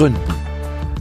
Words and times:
Gründen. 0.00 0.34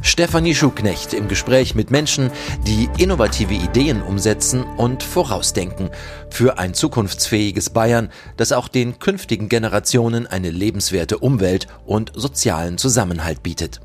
Stefanie 0.01 0.53
Schuknecht 0.53 1.13
im 1.13 1.29
Gespräch 1.29 1.73
mit 1.73 1.89
Menschen, 1.89 2.31
die 2.67 2.89
innovative 2.97 3.53
Ideen 3.53 4.01
umsetzen 4.01 4.65
und 4.75 5.03
vorausdenken 5.03 5.89
für 6.29 6.59
ein 6.59 6.73
zukunftsfähiges 6.73 7.69
Bayern, 7.69 8.09
das 8.35 8.51
auch 8.51 8.67
den 8.67 8.99
künftigen 8.99 9.47
Generationen 9.47 10.27
eine 10.27 10.49
lebenswerte 10.49 11.17
Umwelt 11.17 11.67
und 11.85 12.11
sozialen 12.13 12.77
Zusammenhalt 12.77 13.41
bietet. 13.41 13.79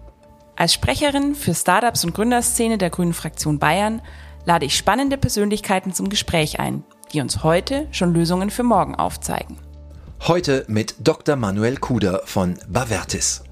Als 0.56 0.74
Sprecherin 0.74 1.36
für 1.36 1.54
Startups 1.54 2.04
und 2.04 2.12
Gründerszene 2.12 2.76
der 2.76 2.90
Grünen 2.90 3.14
Fraktion 3.14 3.60
Bayern 3.60 4.02
lade 4.46 4.66
ich 4.66 4.76
spannende 4.76 5.16
Persönlichkeiten 5.16 5.92
zum 5.92 6.08
Gespräch 6.08 6.58
ein, 6.58 6.82
die 7.12 7.20
uns 7.20 7.44
heute 7.44 7.86
schon 7.92 8.14
Lösungen 8.14 8.50
für 8.50 8.64
morgen 8.64 8.96
aufzeigen. 8.96 9.58
Heute 10.26 10.64
mit 10.66 10.96
Dr. 10.98 11.36
Manuel 11.36 11.76
Kuder 11.76 12.22
von 12.24 12.56
Bavertis. 12.68 13.44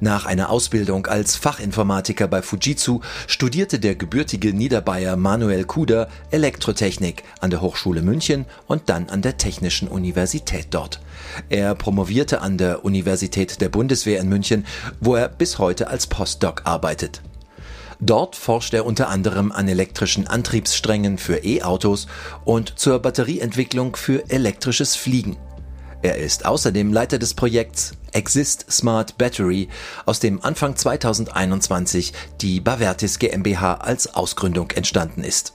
Nach 0.00 0.26
einer 0.26 0.50
Ausbildung 0.50 1.06
als 1.06 1.34
Fachinformatiker 1.34 2.28
bei 2.28 2.40
Fujitsu 2.40 3.00
studierte 3.26 3.80
der 3.80 3.96
gebürtige 3.96 4.52
Niederbayer 4.52 5.16
Manuel 5.16 5.64
Kuder 5.64 6.08
Elektrotechnik 6.30 7.24
an 7.40 7.50
der 7.50 7.60
Hochschule 7.60 8.02
München 8.02 8.46
und 8.68 8.88
dann 8.88 9.08
an 9.08 9.22
der 9.22 9.38
Technischen 9.38 9.88
Universität 9.88 10.68
dort. 10.70 11.00
Er 11.48 11.74
promovierte 11.74 12.42
an 12.42 12.58
der 12.58 12.84
Universität 12.84 13.60
der 13.60 13.70
Bundeswehr 13.70 14.20
in 14.20 14.28
München, 14.28 14.66
wo 15.00 15.16
er 15.16 15.28
bis 15.28 15.58
heute 15.58 15.88
als 15.88 16.06
Postdoc 16.06 16.62
arbeitet. 16.64 17.20
Dort 18.00 18.36
forscht 18.36 18.74
er 18.74 18.86
unter 18.86 19.08
anderem 19.08 19.50
an 19.50 19.66
elektrischen 19.66 20.28
Antriebssträngen 20.28 21.18
für 21.18 21.44
E-Autos 21.44 22.06
und 22.44 22.78
zur 22.78 23.00
Batterieentwicklung 23.00 23.96
für 23.96 24.30
elektrisches 24.30 24.94
Fliegen. 24.94 25.36
Er 26.00 26.16
ist 26.16 26.46
außerdem 26.46 26.92
Leiter 26.92 27.18
des 27.18 27.34
Projekts 27.34 27.92
Exist 28.12 28.70
Smart 28.70 29.18
Battery, 29.18 29.68
aus 30.06 30.20
dem 30.20 30.42
Anfang 30.44 30.76
2021 30.76 32.12
die 32.40 32.60
Bavertis 32.60 33.18
GmbH 33.18 33.74
als 33.74 34.14
Ausgründung 34.14 34.70
entstanden 34.70 35.24
ist. 35.24 35.54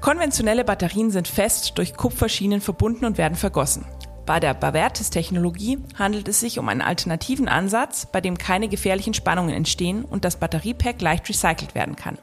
Konventionelle 0.00 0.64
Batterien 0.64 1.10
sind 1.10 1.26
fest 1.26 1.72
durch 1.76 1.94
Kupferschienen 1.94 2.60
verbunden 2.60 3.06
und 3.06 3.18
werden 3.18 3.36
vergossen. 3.36 3.84
Bei 4.26 4.38
der 4.38 4.54
Bavertis-Technologie 4.54 5.78
handelt 5.98 6.28
es 6.28 6.40
sich 6.40 6.58
um 6.58 6.68
einen 6.68 6.80
alternativen 6.80 7.48
Ansatz, 7.48 8.06
bei 8.06 8.20
dem 8.20 8.38
keine 8.38 8.68
gefährlichen 8.68 9.14
Spannungen 9.14 9.54
entstehen 9.54 10.04
und 10.04 10.24
das 10.24 10.36
Batteriepack 10.36 11.00
leicht 11.02 11.28
recycelt 11.28 11.74
werden 11.74 11.96
kann. 11.96 12.18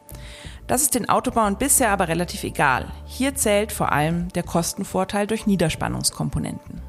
Das 0.68 0.82
ist 0.82 0.96
den 0.96 1.10
Autobauern 1.10 1.58
bisher 1.58 1.90
aber 1.90 2.08
relativ 2.08 2.44
egal. 2.44 2.88
Hier 3.06 3.36
zählt 3.36 3.72
vor 3.72 3.92
allem 3.92 4.30
der 4.30 4.44
Kostenvorteil 4.44 5.28
durch 5.28 5.46
Niederspannungskomponenten. 5.46 6.82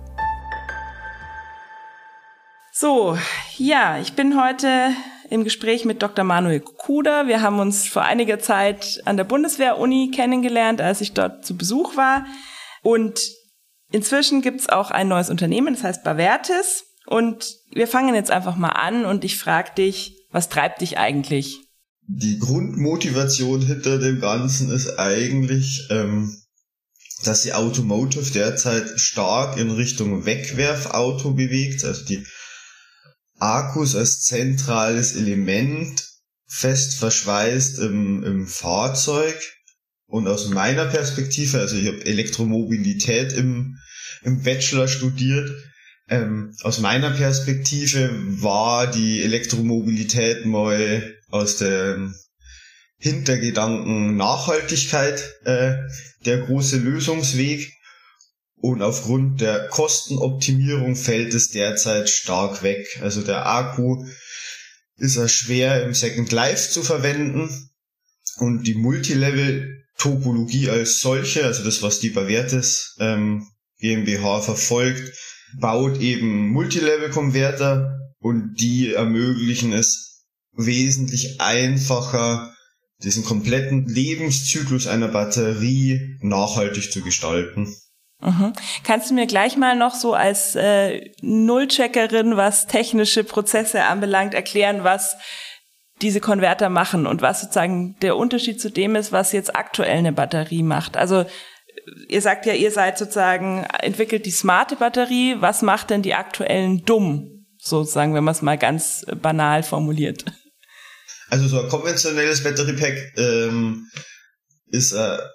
So, 2.74 3.18
ja, 3.58 3.98
ich 3.98 4.14
bin 4.14 4.40
heute 4.40 4.92
im 5.28 5.44
Gespräch 5.44 5.84
mit 5.84 6.02
Dr. 6.02 6.24
Manuel 6.24 6.60
Kuder. 6.60 7.26
Wir 7.26 7.42
haben 7.42 7.58
uns 7.58 7.86
vor 7.86 8.02
einiger 8.02 8.38
Zeit 8.38 9.02
an 9.04 9.16
der 9.16 9.24
Bundeswehr-Uni 9.24 10.10
kennengelernt, 10.14 10.80
als 10.80 11.00
ich 11.00 11.12
dort 11.12 11.44
zu 11.44 11.56
Besuch 11.56 11.96
war. 11.96 12.26
Und 12.82 13.30
inzwischen 13.90 14.42
gibt's 14.42 14.68
auch 14.68 14.90
ein 14.90 15.08
neues 15.08 15.30
Unternehmen, 15.30 15.74
das 15.74 15.84
heißt 15.84 16.04
Bavertis. 16.04 16.86
Und 17.06 17.56
wir 17.70 17.88
fangen 17.88 18.14
jetzt 18.14 18.30
einfach 18.30 18.56
mal 18.56 18.70
an 18.70 19.04
und 19.04 19.24
ich 19.24 19.38
frage 19.38 19.72
dich, 19.76 20.26
was 20.30 20.48
treibt 20.48 20.80
dich 20.80 20.98
eigentlich? 20.98 21.60
Die 22.14 22.38
Grundmotivation 22.38 23.62
hinter 23.62 23.98
dem 23.98 24.20
Ganzen 24.20 24.70
ist 24.70 24.98
eigentlich, 24.98 25.86
ähm, 25.88 26.36
dass 27.24 27.42
die 27.42 27.54
Automotive 27.54 28.30
derzeit 28.32 29.00
stark 29.00 29.56
in 29.56 29.70
Richtung 29.70 30.26
Wegwerfauto 30.26 31.32
bewegt. 31.32 31.84
Also 31.84 32.04
die 32.04 32.26
Akkus 33.38 33.96
als 33.96 34.20
zentrales 34.22 35.16
Element 35.16 36.04
fest 36.46 36.96
verschweißt 36.96 37.78
im, 37.78 38.22
im 38.24 38.46
Fahrzeug. 38.46 39.40
Und 40.06 40.28
aus 40.28 40.50
meiner 40.50 40.84
Perspektive, 40.84 41.60
also 41.60 41.76
ich 41.76 41.86
habe 41.86 42.04
Elektromobilität 42.04 43.32
im, 43.32 43.78
im 44.22 44.42
Bachelor 44.42 44.86
studiert, 44.86 45.50
ähm, 46.08 46.54
aus 46.62 46.80
meiner 46.80 47.10
Perspektive 47.12 48.10
war 48.42 48.86
die 48.86 49.22
Elektromobilität 49.22 50.44
mal 50.44 51.14
aus 51.32 51.56
dem 51.56 52.14
Hintergedanken 52.98 54.16
Nachhaltigkeit 54.16 55.40
äh, 55.44 55.74
der 56.24 56.38
große 56.38 56.76
Lösungsweg. 56.76 57.72
Und 58.54 58.80
aufgrund 58.80 59.40
der 59.40 59.66
Kostenoptimierung 59.66 60.94
fällt 60.94 61.34
es 61.34 61.48
derzeit 61.48 62.08
stark 62.08 62.62
weg. 62.62 62.86
Also 63.02 63.22
der 63.22 63.44
Akku 63.44 64.06
ist 64.98 65.16
er 65.16 65.26
schwer 65.26 65.82
im 65.82 65.94
Second 65.94 66.30
Life 66.30 66.70
zu 66.70 66.84
verwenden. 66.84 67.50
Und 68.36 68.62
die 68.68 68.74
Multilevel-Topologie 68.74 70.70
als 70.70 71.00
solche, 71.00 71.44
also 71.44 71.64
das, 71.64 71.82
was 71.82 71.98
die 71.98 72.10
Bavertes 72.10 72.94
ähm, 73.00 73.48
GmbH 73.80 74.42
verfolgt, 74.42 75.12
baut 75.58 76.00
eben 76.00 76.50
Multilevel-Konverter 76.50 77.98
und 78.20 78.54
die 78.60 78.94
ermöglichen 78.94 79.72
es 79.72 80.11
wesentlich 80.52 81.40
einfacher, 81.40 82.54
diesen 83.02 83.24
kompletten 83.24 83.86
Lebenszyklus 83.86 84.86
einer 84.86 85.08
Batterie 85.08 86.18
nachhaltig 86.20 86.92
zu 86.92 87.02
gestalten. 87.02 87.74
Mhm. 88.20 88.52
Kannst 88.84 89.10
du 89.10 89.14
mir 89.14 89.26
gleich 89.26 89.56
mal 89.56 89.76
noch 89.76 89.94
so 89.94 90.14
als 90.14 90.54
äh, 90.54 91.10
Nullcheckerin, 91.22 92.36
was 92.36 92.66
technische 92.66 93.24
Prozesse 93.24 93.84
anbelangt, 93.84 94.34
erklären, 94.34 94.84
was 94.84 95.16
diese 96.00 96.20
Konverter 96.20 96.68
machen 96.68 97.06
und 97.06 97.22
was 97.22 97.40
sozusagen 97.40 97.96
der 98.00 98.16
Unterschied 98.16 98.60
zu 98.60 98.70
dem 98.70 98.94
ist, 98.94 99.12
was 99.12 99.32
jetzt 99.32 99.54
aktuell 99.56 99.98
eine 99.98 100.12
Batterie 100.12 100.62
macht? 100.62 100.96
Also 100.96 101.24
ihr 102.08 102.22
sagt 102.22 102.46
ja, 102.46 102.54
ihr 102.54 102.70
seid 102.70 102.98
sozusagen, 102.98 103.64
entwickelt 103.80 104.26
die 104.26 104.30
smarte 104.30 104.76
Batterie. 104.76 105.36
Was 105.40 105.62
macht 105.62 105.90
denn 105.90 106.02
die 106.02 106.14
aktuellen 106.14 106.84
dumm? 106.84 107.46
Sozusagen, 107.58 108.14
wenn 108.14 108.24
man 108.24 108.32
es 108.32 108.42
mal 108.42 108.58
ganz 108.58 109.04
banal 109.20 109.62
formuliert. 109.62 110.24
Also 111.32 111.48
so 111.48 111.62
ein 111.62 111.70
konventionelles 111.70 112.42
Batteriepack 112.42 113.14
ähm, 113.16 113.88
ist 114.66 114.92
eine 114.92 115.30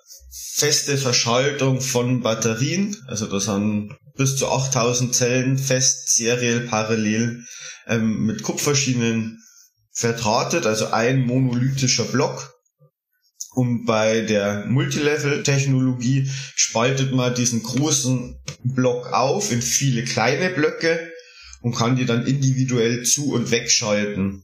feste 0.53 0.95
Verschaltung 0.95 1.81
von 1.81 2.21
Batterien. 2.21 2.95
Also 3.07 3.25
da 3.25 3.39
sind 3.39 3.97
bis 4.15 4.35
zu 4.35 4.47
8000 4.47 5.15
Zellen 5.15 5.57
fest, 5.57 6.15
seriell, 6.15 6.67
parallel 6.67 7.43
ähm, 7.87 8.27
mit 8.27 8.43
Kupferschienen 8.43 9.41
verdrahtet, 9.91 10.67
also 10.67 10.91
ein 10.91 11.25
monolithischer 11.25 12.03
Block. 12.03 12.53
Und 13.55 13.87
bei 13.87 14.21
der 14.21 14.67
Multilevel-Technologie 14.67 16.29
spaltet 16.55 17.11
man 17.11 17.33
diesen 17.33 17.63
großen 17.63 18.39
Block 18.63 19.11
auf 19.13 19.51
in 19.51 19.63
viele 19.63 20.03
kleine 20.03 20.51
Blöcke 20.51 21.11
und 21.61 21.75
kann 21.75 21.95
die 21.95 22.05
dann 22.05 22.27
individuell 22.27 23.01
zu- 23.01 23.33
und 23.33 23.49
wegschalten. 23.49 24.43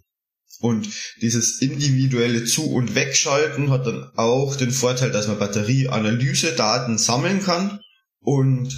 Und 0.63 0.87
dieses 1.21 1.59
individuelle 1.59 2.45
Zu- 2.45 2.71
und 2.71 2.95
Wegschalten 2.95 3.69
hat 3.69 3.85
dann 3.85 4.09
auch 4.15 4.55
den 4.55 4.71
Vorteil, 4.71 5.11
dass 5.11 5.27
man 5.27 5.37
Batterieanalyse-Daten 5.37 6.97
sammeln 6.97 7.43
kann 7.43 7.81
und 8.21 8.73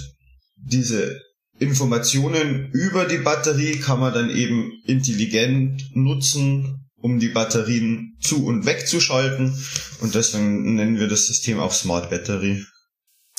diese 0.56 1.22
Informationen 1.60 2.72
über 2.72 3.04
die 3.04 3.18
Batterie 3.18 3.78
kann 3.78 4.00
man 4.00 4.12
dann 4.12 4.30
eben 4.30 4.72
intelligent 4.84 5.94
nutzen, 5.94 6.88
um 6.96 7.20
die 7.20 7.28
Batterien 7.28 8.16
zu- 8.20 8.44
und 8.44 8.66
wegzuschalten. 8.66 9.56
Und 10.00 10.12
deswegen 10.16 10.74
nennen 10.74 10.98
wir 10.98 11.06
das 11.06 11.28
System 11.28 11.60
auch 11.60 11.70
Smart 11.70 12.10
Battery. 12.10 12.64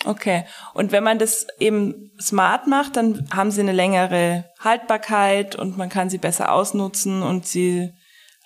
Okay. 0.05 0.45
Und 0.73 0.93
wenn 0.93 1.03
man 1.03 1.19
das 1.19 1.47
eben 1.59 2.11
smart 2.17 2.65
macht, 2.65 2.95
dann 2.95 3.27
haben 3.29 3.51
sie 3.51 3.59
eine 3.59 3.73
längere 3.73 4.45
Haltbarkeit 4.61 5.57
und 5.57 5.77
man 5.77 5.89
kann 5.89 6.09
sie 6.09 6.17
besser 6.17 6.53
ausnutzen 6.53 7.23
und 7.23 7.45
sie 7.45 7.91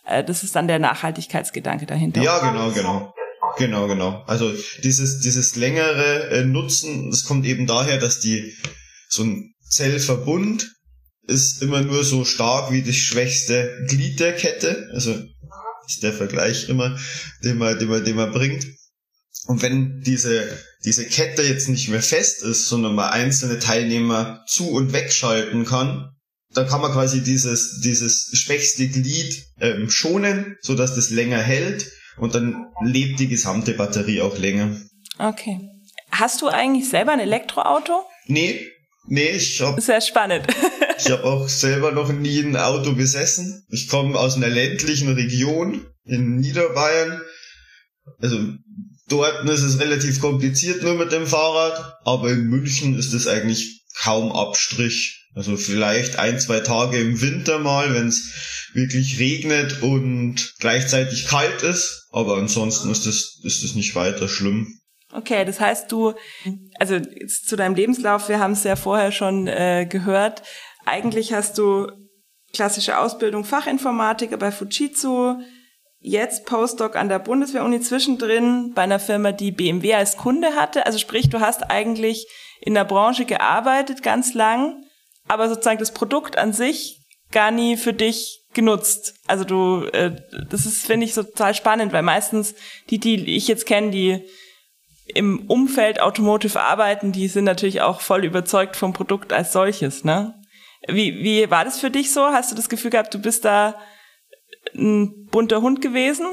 das 0.04 0.44
ist 0.44 0.56
dann 0.56 0.68
der 0.68 0.80
Nachhaltigkeitsgedanke 0.80 1.86
dahinter. 1.86 2.22
Ja, 2.22 2.40
genau, 2.40 2.72
genau. 2.72 3.14
Genau, 3.58 3.88
genau. 3.88 4.24
Also 4.28 4.54
dieses, 4.84 5.20
dieses 5.20 5.56
längere 5.56 6.30
äh, 6.30 6.46
Nutzen, 6.46 7.10
das 7.10 7.26
kommt 7.26 7.46
eben 7.46 7.68
daher, 7.68 7.98
dass 7.98 8.20
die 8.20 8.56
so 9.10 9.24
ein 9.24 9.54
Zellverbund 9.68 10.72
ist 11.28 11.62
immer 11.62 11.82
nur 11.82 12.04
so 12.04 12.26
stark 12.26 12.72
wie 12.72 12.82
das 12.82 12.96
schwächste 12.96 13.86
Glied 13.88 14.20
der 14.20 14.36
Kette. 14.36 14.90
Also 14.94 15.22
ist 15.88 16.04
der 16.04 16.14
Vergleich 16.14 16.70
immer, 16.70 16.98
den 17.44 17.58
man, 17.58 17.78
den 17.78 17.90
man, 17.90 18.04
den 18.06 18.16
man 18.16 18.32
bringt. 18.32 18.66
Und 19.48 19.62
wenn 19.62 20.02
diese, 20.02 20.48
diese 20.86 21.06
Kette 21.06 21.42
jetzt 21.42 21.68
nicht 21.68 21.90
mehr 21.90 22.02
fest 22.02 22.44
ist, 22.44 22.68
sondern 22.68 22.96
man 22.96 23.10
einzelne 23.10 23.60
Teilnehmer 23.60 24.44
zu- 24.48 24.72
und 24.72 24.94
wegschalten 24.94 25.66
kann, 25.66 26.16
dann 26.54 26.68
kann 26.68 26.82
man 26.82 26.92
quasi 26.92 27.24
dieses, 27.24 27.80
dieses 27.82 28.30
schwächste 28.34 28.88
Glied 28.88 29.46
ähm, 29.60 29.90
schonen, 29.90 30.58
so 30.62 30.76
dass 30.76 30.96
das 30.96 31.10
länger 31.10 31.42
hält 31.42 31.92
und 32.18 32.36
dann 32.36 32.68
lebt 32.84 33.20
die 33.20 33.28
gesamte 33.28 33.74
Batterie 33.74 34.22
auch 34.22 34.38
länger. 34.38 34.76
Okay. 35.18 35.60
Hast 36.12 36.42
du 36.42 36.48
eigentlich 36.48 36.90
selber 36.90 37.14
ein 37.14 37.20
Elektroauto? 37.20 38.04
Nee, 38.28 38.68
nee, 39.08 39.30
ich 39.30 39.62
hab. 39.62 39.80
Sehr 39.80 40.02
spannend. 40.02 40.46
ich 40.98 41.10
habe 41.10 41.24
auch 41.24 41.48
selber 41.48 41.92
noch 41.92 42.12
nie 42.12 42.40
ein 42.42 42.58
Auto 42.58 42.94
besessen. 42.94 43.66
Ich 43.70 43.88
komme 43.88 44.20
aus 44.20 44.36
einer 44.36 44.50
ländlichen 44.50 45.14
Region 45.14 45.86
in 46.04 46.38
Niederbayern. 46.38 47.22
Also 48.20 48.38
dort 49.08 49.48
ist 49.48 49.62
es 49.62 49.80
relativ 49.80 50.20
kompliziert 50.20 50.84
nur 50.84 50.96
mit 50.96 51.12
dem 51.12 51.28
Fahrrad, 51.28 51.98
aber 52.04 52.32
in 52.32 52.48
München 52.48 52.98
ist 52.98 53.14
es 53.14 53.28
eigentlich 53.28 53.86
kaum 53.96 54.32
Abstrich. 54.32 55.21
Also 55.34 55.56
vielleicht 55.56 56.20
ein, 56.20 56.40
zwei 56.40 56.60
Tage 56.60 57.00
im 57.00 57.22
Winter 57.22 57.60
mal, 57.60 57.94
wenn 57.94 58.08
es 58.08 58.70
wirklich 58.74 59.20
regnet 59.20 59.82
und 59.82 60.56
gleichzeitig 60.60 61.28
kalt 61.28 61.64
ist. 61.64 62.08
Aber 62.12 62.38
ansonsten 62.38 62.92
ist 62.92 63.06
das, 63.08 63.40
ist 63.44 63.64
das 63.64 63.76
nicht 63.76 63.96
weiter 63.96 64.28
schlimm. 64.28 64.82
Okay, 65.14 65.44
das 65.46 65.60
heißt 65.60 65.92
du, 65.92 66.14
also 66.80 67.00
zu 67.00 67.56
deinem 67.56 67.76
Lebenslauf, 67.76 68.30
wir 68.30 68.40
haben 68.40 68.54
es 68.54 68.64
ja 68.64 68.76
vorher 68.76 69.12
schon 69.12 69.48
äh, 69.48 69.86
gehört, 69.90 70.42
eigentlich 70.86 71.34
hast 71.34 71.58
du 71.58 71.88
klassische 72.54 72.98
Ausbildung 72.98 73.44
Fachinformatiker 73.44 74.38
bei 74.38 74.52
Fujitsu, 74.52 75.36
jetzt 76.00 76.46
Postdoc 76.46 76.96
an 76.96 77.10
der 77.10 77.20
Bundeswehr-Uni 77.20 77.82
zwischendrin 77.82 78.74
bei 78.74 78.84
einer 78.84 79.00
Firma, 79.00 79.32
die 79.32 79.52
BMW 79.52 79.94
als 79.94 80.18
Kunde 80.18 80.56
hatte. 80.56 80.86
Also 80.86 80.98
sprich, 80.98 81.30
du 81.30 81.40
hast 81.40 81.70
eigentlich 81.70 82.28
in 82.62 82.74
der 82.74 82.86
Branche 82.86 83.26
gearbeitet 83.26 84.04
ganz 84.04 84.34
lang, 84.34 84.84
aber 85.32 85.48
sozusagen 85.48 85.80
das 85.80 85.94
Produkt 85.94 86.38
an 86.38 86.52
sich 86.52 87.00
gar 87.32 87.52
nie 87.52 87.78
für 87.78 87.94
dich 87.94 88.44
genutzt. 88.54 89.16
Also 89.28 89.46
du, 89.46 89.86
äh, 89.94 90.14
das 90.50 90.66
ist, 90.66 90.86
finde 90.86 91.06
ich, 91.06 91.14
so 91.14 91.24
total 91.24 91.56
spannend, 91.56 91.94
weil 91.94 92.02
meistens 92.02 92.54
die, 92.90 93.00
die 93.00 93.38
ich 93.38 93.48
jetzt 93.48 93.66
kenne, 93.66 93.92
die 93.92 94.28
im 95.14 95.46
Umfeld 95.48 96.02
Automotive 96.02 96.60
arbeiten, 96.60 97.14
die 97.14 97.30
sind 97.30 97.46
natürlich 97.46 97.80
auch 97.80 98.02
voll 98.02 98.26
überzeugt 98.26 98.76
vom 98.76 98.92
Produkt 98.92 99.32
als 99.32 99.54
solches, 99.54 100.04
ne? 100.04 100.36
Wie, 100.88 101.24
wie 101.24 101.50
war 101.50 101.64
das 101.64 101.80
für 101.80 101.92
dich 101.92 102.12
so? 102.12 102.26
Hast 102.26 102.52
du 102.52 102.56
das 102.56 102.68
Gefühl 102.68 102.92
gehabt, 102.92 103.14
du 103.14 103.20
bist 103.20 103.46
da 103.46 103.80
ein 104.76 105.28
bunter 105.28 105.62
Hund 105.62 105.82
gewesen? 105.82 106.26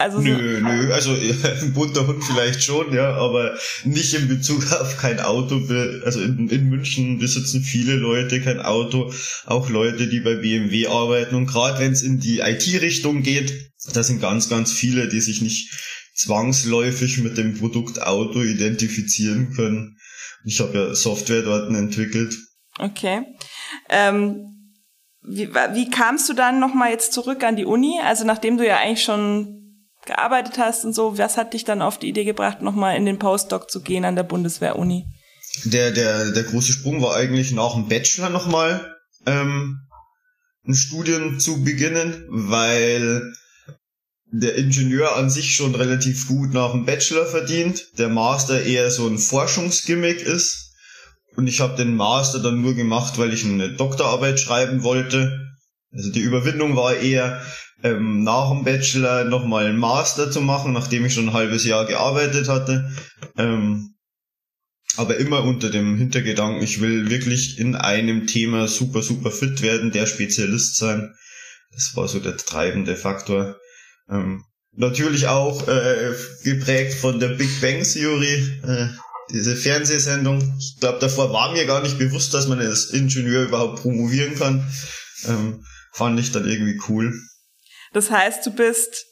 Also 0.00 0.18
nö, 0.18 0.60
nö, 0.62 0.94
also 0.94 1.12
ein 1.60 1.74
bunter 1.74 2.06
Hund 2.06 2.24
vielleicht 2.24 2.62
schon, 2.62 2.90
ja, 2.94 3.16
aber 3.16 3.58
nicht 3.84 4.14
in 4.14 4.28
Bezug 4.28 4.72
auf 4.72 4.96
kein 4.96 5.20
Auto. 5.20 5.60
Also 6.06 6.22
in, 6.22 6.48
in 6.48 6.70
München 6.70 7.18
besitzen 7.18 7.60
viele 7.60 7.96
Leute 7.96 8.40
kein 8.40 8.60
Auto, 8.60 9.12
auch 9.44 9.68
Leute, 9.68 10.08
die 10.08 10.20
bei 10.20 10.36
BMW 10.36 10.86
arbeiten. 10.86 11.34
Und 11.34 11.48
gerade 11.48 11.80
wenn 11.80 11.92
es 11.92 12.00
in 12.00 12.18
die 12.18 12.38
IT-Richtung 12.38 13.22
geht, 13.22 13.72
da 13.92 14.02
sind 14.02 14.22
ganz, 14.22 14.48
ganz 14.48 14.72
viele, 14.72 15.06
die 15.06 15.20
sich 15.20 15.42
nicht 15.42 15.70
zwangsläufig 16.14 17.18
mit 17.18 17.36
dem 17.36 17.58
Produkt 17.58 18.00
Auto 18.00 18.40
identifizieren 18.40 19.52
können. 19.52 19.98
Ich 20.46 20.60
habe 20.60 20.78
ja 20.78 20.94
Software 20.94 21.42
dort 21.42 21.70
entwickelt. 21.70 22.34
Okay. 22.78 23.26
Ähm, 23.90 24.46
wie, 25.20 25.52
wie 25.52 25.90
kamst 25.90 26.26
du 26.30 26.32
dann 26.32 26.58
nochmal 26.58 26.90
jetzt 26.90 27.12
zurück 27.12 27.44
an 27.44 27.56
die 27.56 27.66
Uni? 27.66 28.00
Also 28.02 28.24
nachdem 28.24 28.56
du 28.56 28.66
ja 28.66 28.78
eigentlich 28.78 29.04
schon 29.04 29.59
gearbeitet 30.10 30.58
hast 30.58 30.84
und 30.84 30.92
so, 30.92 31.18
was 31.18 31.36
hat 31.36 31.54
dich 31.54 31.64
dann 31.64 31.82
auf 31.82 31.98
die 31.98 32.08
Idee 32.08 32.24
gebracht, 32.24 32.62
nochmal 32.62 32.96
in 32.96 33.06
den 33.06 33.18
Postdoc 33.18 33.70
zu 33.70 33.80
gehen 33.80 34.04
an 34.04 34.16
der 34.16 34.24
Bundeswehr-Uni? 34.24 35.06
Der, 35.64 35.92
der, 35.92 36.32
der 36.32 36.42
große 36.42 36.72
Sprung 36.72 37.00
war 37.00 37.14
eigentlich 37.14 37.52
nach 37.52 37.74
dem 37.74 37.88
Bachelor 37.88 38.28
nochmal 38.28 38.96
ähm, 39.26 39.78
ein 40.66 40.74
Studium 40.74 41.38
zu 41.38 41.62
beginnen, 41.62 42.26
weil 42.28 43.32
der 44.32 44.56
Ingenieur 44.56 45.16
an 45.16 45.30
sich 45.30 45.54
schon 45.54 45.74
relativ 45.74 46.28
gut 46.28 46.54
nach 46.54 46.72
dem 46.72 46.86
Bachelor 46.86 47.26
verdient, 47.26 47.86
der 47.98 48.08
Master 48.08 48.62
eher 48.62 48.90
so 48.90 49.06
ein 49.06 49.18
Forschungsgimmick 49.18 50.22
ist. 50.22 50.72
Und 51.36 51.46
ich 51.46 51.60
habe 51.60 51.76
den 51.76 51.94
Master 51.94 52.40
dann 52.40 52.60
nur 52.60 52.74
gemacht, 52.74 53.18
weil 53.18 53.32
ich 53.32 53.44
eine 53.44 53.72
Doktorarbeit 53.72 54.38
schreiben 54.38 54.82
wollte. 54.82 55.48
Also 55.92 56.10
die 56.10 56.20
Überwindung 56.20 56.76
war 56.76 56.96
eher, 56.96 57.42
ähm, 57.82 58.22
nach 58.22 58.50
dem 58.50 58.64
Bachelor 58.64 59.24
nochmal 59.24 59.66
einen 59.66 59.78
Master 59.78 60.30
zu 60.30 60.40
machen, 60.40 60.72
nachdem 60.72 61.04
ich 61.04 61.14
schon 61.14 61.28
ein 61.28 61.34
halbes 61.34 61.64
Jahr 61.64 61.86
gearbeitet 61.86 62.48
hatte. 62.48 62.90
Ähm, 63.36 63.94
aber 64.96 65.16
immer 65.16 65.44
unter 65.44 65.70
dem 65.70 65.96
Hintergedanken, 65.96 66.62
ich 66.62 66.80
will 66.80 67.10
wirklich 67.10 67.58
in 67.58 67.76
einem 67.76 68.26
Thema 68.26 68.66
super, 68.68 69.02
super 69.02 69.30
fit 69.30 69.62
werden, 69.62 69.92
der 69.92 70.06
Spezialist 70.06 70.76
sein. 70.76 71.14
Das 71.72 71.96
war 71.96 72.08
so 72.08 72.18
der 72.18 72.36
treibende 72.36 72.96
Faktor. 72.96 73.56
Ähm, 74.10 74.44
natürlich 74.72 75.28
auch 75.28 75.66
äh, 75.68 76.12
geprägt 76.42 76.94
von 76.94 77.20
der 77.20 77.28
Big 77.28 77.60
Bang 77.60 77.82
Theory, 77.82 78.60
äh, 78.66 78.88
diese 79.32 79.54
Fernsehsendung. 79.54 80.56
Ich 80.58 80.80
glaube, 80.80 80.98
davor 80.98 81.32
war 81.32 81.52
mir 81.52 81.66
gar 81.66 81.82
nicht 81.82 81.98
bewusst, 81.98 82.34
dass 82.34 82.48
man 82.48 82.58
als 82.58 82.86
Ingenieur 82.86 83.44
überhaupt 83.44 83.82
promovieren 83.82 84.34
kann. 84.34 84.68
Ähm, 85.26 85.64
fand 85.92 86.18
ich 86.18 86.32
dann 86.32 86.48
irgendwie 86.48 86.80
cool. 86.88 87.14
Das 87.92 88.10
heißt, 88.10 88.46
du 88.46 88.52
bist, 88.52 89.06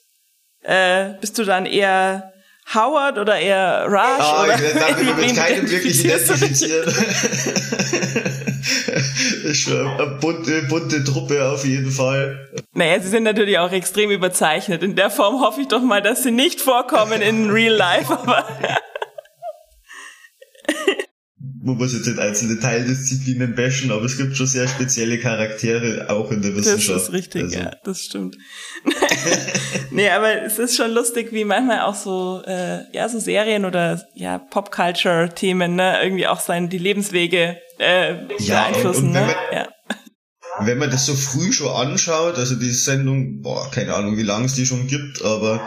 äh, 0.62 1.14
bist 1.20 1.38
du 1.38 1.44
dann 1.44 1.66
eher 1.66 2.32
Howard 2.74 3.18
oder 3.18 3.38
eher 3.38 3.86
Raj? 3.88 4.20
Ah, 4.20 4.44
oder 4.44 4.54
ich 4.54 4.72
darf 4.74 5.02
mit 5.02 5.36
keinem 5.36 5.70
wirklich 5.70 6.02
schon 9.54 9.86
eine 9.86 10.18
bunte, 10.20 10.62
bunte 10.68 11.02
Truppe 11.04 11.48
auf 11.48 11.64
jeden 11.64 11.90
Fall. 11.90 12.48
Naja, 12.74 13.00
sie 13.00 13.08
sind 13.08 13.22
natürlich 13.22 13.58
auch 13.58 13.72
extrem 13.72 14.10
überzeichnet. 14.10 14.82
In 14.82 14.96
der 14.96 15.10
Form 15.10 15.40
hoffe 15.40 15.62
ich 15.62 15.68
doch 15.68 15.80
mal, 15.80 16.02
dass 16.02 16.22
sie 16.22 16.30
nicht 16.30 16.60
vorkommen 16.60 17.22
in 17.22 17.50
Real 17.50 17.74
Life, 17.74 18.12
aber 18.12 18.46
man 21.68 21.76
muss 21.76 21.92
jetzt 21.92 22.06
nicht 22.06 22.18
einzelne 22.18 22.58
Teildisziplinen 22.58 23.54
bashen, 23.54 23.92
aber 23.92 24.04
es 24.04 24.16
gibt 24.16 24.36
schon 24.36 24.46
sehr 24.46 24.66
spezielle 24.66 25.18
Charaktere 25.18 26.08
auch 26.08 26.30
in 26.30 26.40
der 26.40 26.56
Wissenschaft. 26.56 26.96
Das 26.96 27.02
ist 27.04 27.12
richtig, 27.12 27.42
also. 27.42 27.58
ja, 27.58 27.70
das 27.84 28.00
stimmt. 28.00 28.36
nee, 29.90 30.08
aber 30.08 30.42
es 30.42 30.58
ist 30.58 30.76
schon 30.76 30.92
lustig, 30.92 31.32
wie 31.32 31.44
manchmal 31.44 31.80
auch 31.80 31.94
so, 31.94 32.42
äh, 32.46 32.84
ja, 32.92 33.08
so 33.08 33.18
Serien 33.18 33.66
oder 33.66 34.02
ja, 34.14 34.38
Pop-Culture-Themen, 34.38 35.76
ne, 35.76 36.02
irgendwie 36.02 36.26
auch 36.26 36.40
sein, 36.40 36.70
die 36.70 36.78
Lebenswege 36.78 37.58
äh, 37.78 38.14
ja, 38.38 38.68
beeinflussen, 38.68 39.08
und, 39.08 39.08
und 39.08 39.12
ne? 39.12 39.20
Man, 39.20 39.36
ja. 39.52 39.68
Wenn 40.60 40.78
man 40.78 40.90
das 40.90 41.06
so 41.06 41.14
früh 41.14 41.52
schon 41.52 41.68
anschaut, 41.68 42.36
also 42.36 42.56
die 42.56 42.70
Sendung, 42.70 43.42
boah, 43.42 43.70
keine 43.70 43.94
Ahnung, 43.94 44.16
wie 44.16 44.22
lange 44.22 44.46
es 44.46 44.54
die 44.54 44.66
schon 44.66 44.86
gibt, 44.86 45.22
aber 45.22 45.60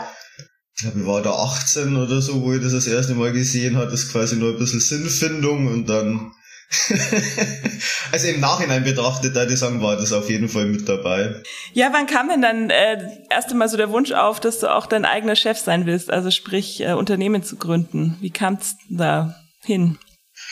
ich 0.74 0.82
glaube, 0.82 1.00
ich 1.00 1.06
war 1.06 1.22
da 1.22 1.32
18 1.32 1.96
oder 1.96 2.20
so, 2.20 2.42
wo 2.42 2.52
ich 2.52 2.62
das 2.62 2.72
das 2.72 2.86
erste 2.86 3.14
Mal 3.14 3.32
gesehen 3.32 3.76
habe, 3.76 3.90
das 3.90 4.04
ist 4.04 4.12
quasi 4.12 4.36
nur 4.36 4.52
ein 4.52 4.58
bisschen 4.58 4.80
Sinnfindung 4.80 5.66
und 5.66 5.88
dann 5.88 6.32
also 8.12 8.28
im 8.28 8.40
Nachhinein 8.40 8.84
betrachtet, 8.84 9.36
da 9.36 9.44
die 9.44 9.56
sagen, 9.56 9.82
war 9.82 9.96
das 9.96 10.12
auf 10.12 10.30
jeden 10.30 10.48
Fall 10.48 10.66
mit 10.66 10.88
dabei. 10.88 11.42
Ja, 11.74 11.90
wann 11.92 12.06
kam 12.06 12.28
denn 12.28 12.40
dann 12.40 12.70
äh, 12.70 12.98
erste 13.30 13.54
Mal 13.54 13.68
so 13.68 13.76
der 13.76 13.90
Wunsch 13.90 14.12
auf, 14.12 14.40
dass 14.40 14.58
du 14.58 14.74
auch 14.74 14.86
dein 14.86 15.04
eigener 15.04 15.36
Chef 15.36 15.58
sein 15.58 15.86
willst, 15.86 16.10
also 16.10 16.30
sprich 16.30 16.80
äh, 16.80 16.92
Unternehmen 16.92 17.42
zu 17.42 17.56
gründen? 17.56 18.16
Wie 18.20 18.30
kam 18.30 18.54
es 18.54 18.76
da 18.88 19.36
hin? 19.62 19.98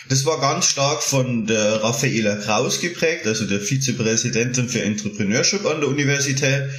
Das 0.08 0.24
war 0.26 0.40
ganz 0.40 0.66
stark 0.66 1.02
von 1.02 1.46
der 1.46 1.82
Raffaela 1.82 2.36
Kraus 2.36 2.80
geprägt, 2.80 3.26
also 3.26 3.46
der 3.46 3.60
Vizepräsidentin 3.60 4.68
für 4.68 4.82
Entrepreneurship 4.82 5.64
an 5.66 5.80
der 5.80 5.88
Universität 5.88 6.70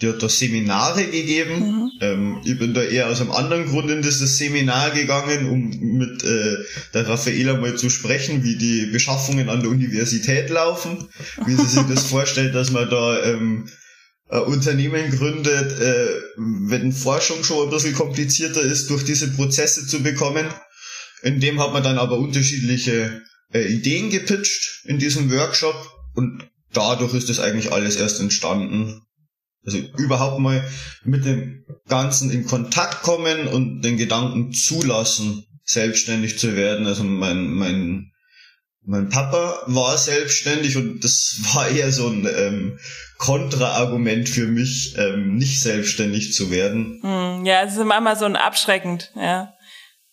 die 0.00 0.08
hat 0.08 0.22
da 0.22 0.28
Seminare 0.28 1.04
gegeben. 1.04 1.58
Mhm. 1.58 1.90
Ähm, 2.00 2.40
ich 2.44 2.58
bin 2.58 2.74
da 2.74 2.82
eher 2.82 3.08
aus 3.08 3.20
einem 3.20 3.32
anderen 3.32 3.66
Grund 3.66 3.90
in 3.90 4.02
dieses 4.02 4.38
Seminar 4.38 4.90
gegangen, 4.90 5.48
um 5.48 5.68
mit 5.98 6.24
äh, 6.24 6.56
der 6.94 7.08
Raffaela 7.08 7.56
mal 7.56 7.76
zu 7.76 7.90
sprechen, 7.90 8.42
wie 8.42 8.56
die 8.56 8.86
Beschaffungen 8.86 9.48
an 9.48 9.60
der 9.60 9.70
Universität 9.70 10.48
laufen, 10.50 11.08
wie 11.46 11.54
sie 11.54 11.66
sich 11.66 11.86
das 11.88 12.06
vorstellt, 12.06 12.54
dass 12.54 12.70
man 12.70 12.88
da 12.88 13.22
ähm, 13.24 13.68
Unternehmen 14.30 15.10
gründet, 15.10 15.72
äh, 15.80 16.06
wenn 16.36 16.92
Forschung 16.92 17.42
schon 17.42 17.66
ein 17.66 17.70
bisschen 17.70 17.94
komplizierter 17.94 18.62
ist, 18.62 18.88
durch 18.88 19.04
diese 19.04 19.32
Prozesse 19.32 19.86
zu 19.86 20.02
bekommen. 20.02 20.46
In 21.22 21.40
dem 21.40 21.60
hat 21.60 21.72
man 21.72 21.82
dann 21.82 21.98
aber 21.98 22.16
unterschiedliche 22.16 23.22
äh, 23.52 23.66
Ideen 23.66 24.10
gepitcht 24.10 24.82
in 24.84 24.98
diesem 24.98 25.30
Workshop 25.30 25.74
und 26.14 26.48
dadurch 26.72 27.12
ist 27.14 27.28
das 27.28 27.40
eigentlich 27.40 27.72
alles 27.72 27.96
erst 27.96 28.20
entstanden. 28.20 29.02
Also 29.64 29.78
überhaupt 29.98 30.38
mal 30.38 30.64
mit 31.04 31.24
dem 31.24 31.64
Ganzen 31.88 32.30
in 32.30 32.46
Kontakt 32.46 33.02
kommen 33.02 33.46
und 33.46 33.82
den 33.82 33.96
Gedanken 33.96 34.52
zulassen, 34.52 35.44
selbstständig 35.64 36.38
zu 36.38 36.56
werden. 36.56 36.86
Also 36.86 37.04
mein, 37.04 37.50
mein, 37.50 38.12
mein 38.82 39.08
Papa 39.10 39.62
war 39.66 39.98
selbstständig 39.98 40.76
und 40.76 41.04
das 41.04 41.40
war 41.54 41.68
eher 41.68 41.92
so 41.92 42.08
ein 42.08 42.26
ähm, 42.26 42.78
Kontraargument 43.18 44.28
für 44.28 44.46
mich, 44.46 44.96
ähm, 44.96 45.36
nicht 45.36 45.60
selbstständig 45.60 46.32
zu 46.32 46.50
werden. 46.50 47.00
Hm, 47.02 47.44
ja, 47.44 47.62
es 47.62 47.74
ist 47.74 47.80
immer 47.80 48.16
so 48.16 48.24
ein 48.24 48.36
abschreckend, 48.36 49.12
ja. 49.14 49.52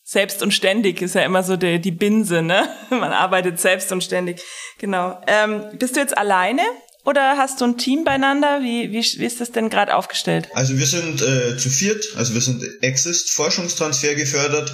Selbst 0.04 0.42
und 0.42 0.54
ständig 0.54 1.02
ist 1.02 1.16
ja 1.16 1.24
immer 1.24 1.44
so 1.44 1.58
die, 1.58 1.82
die 1.82 1.92
Binse, 1.92 2.42
ne? 2.42 2.70
Man 2.90 3.12
arbeitet 3.12 3.60
selbst 3.60 3.92
und 3.92 4.04
ständig. 4.04 4.42
Genau. 4.78 5.22
Ähm, 5.28 5.64
bist 5.78 5.98
du 5.98 6.00
jetzt 6.00 6.18
alleine 6.18 6.62
oder 7.08 7.38
hast 7.38 7.62
du 7.62 7.66
ein 7.66 7.78
Team 7.78 8.04
beieinander? 8.04 8.60
Wie, 8.62 8.92
wie, 8.92 9.00
wie 9.00 9.26
ist 9.26 9.40
das 9.40 9.54
denn 9.54 9.70
gerade 9.70 9.96
aufgestellt? 9.96 10.50
Also 10.54 10.78
wir 10.78 10.86
sind 10.86 11.22
äh, 11.22 11.58
zu 11.58 11.70
viert, 11.70 12.06
also 12.18 12.34
wir 12.34 12.42
sind 12.42 12.62
Exist 12.82 13.32
Forschungstransfer 13.32 14.14
gefördert. 14.16 14.72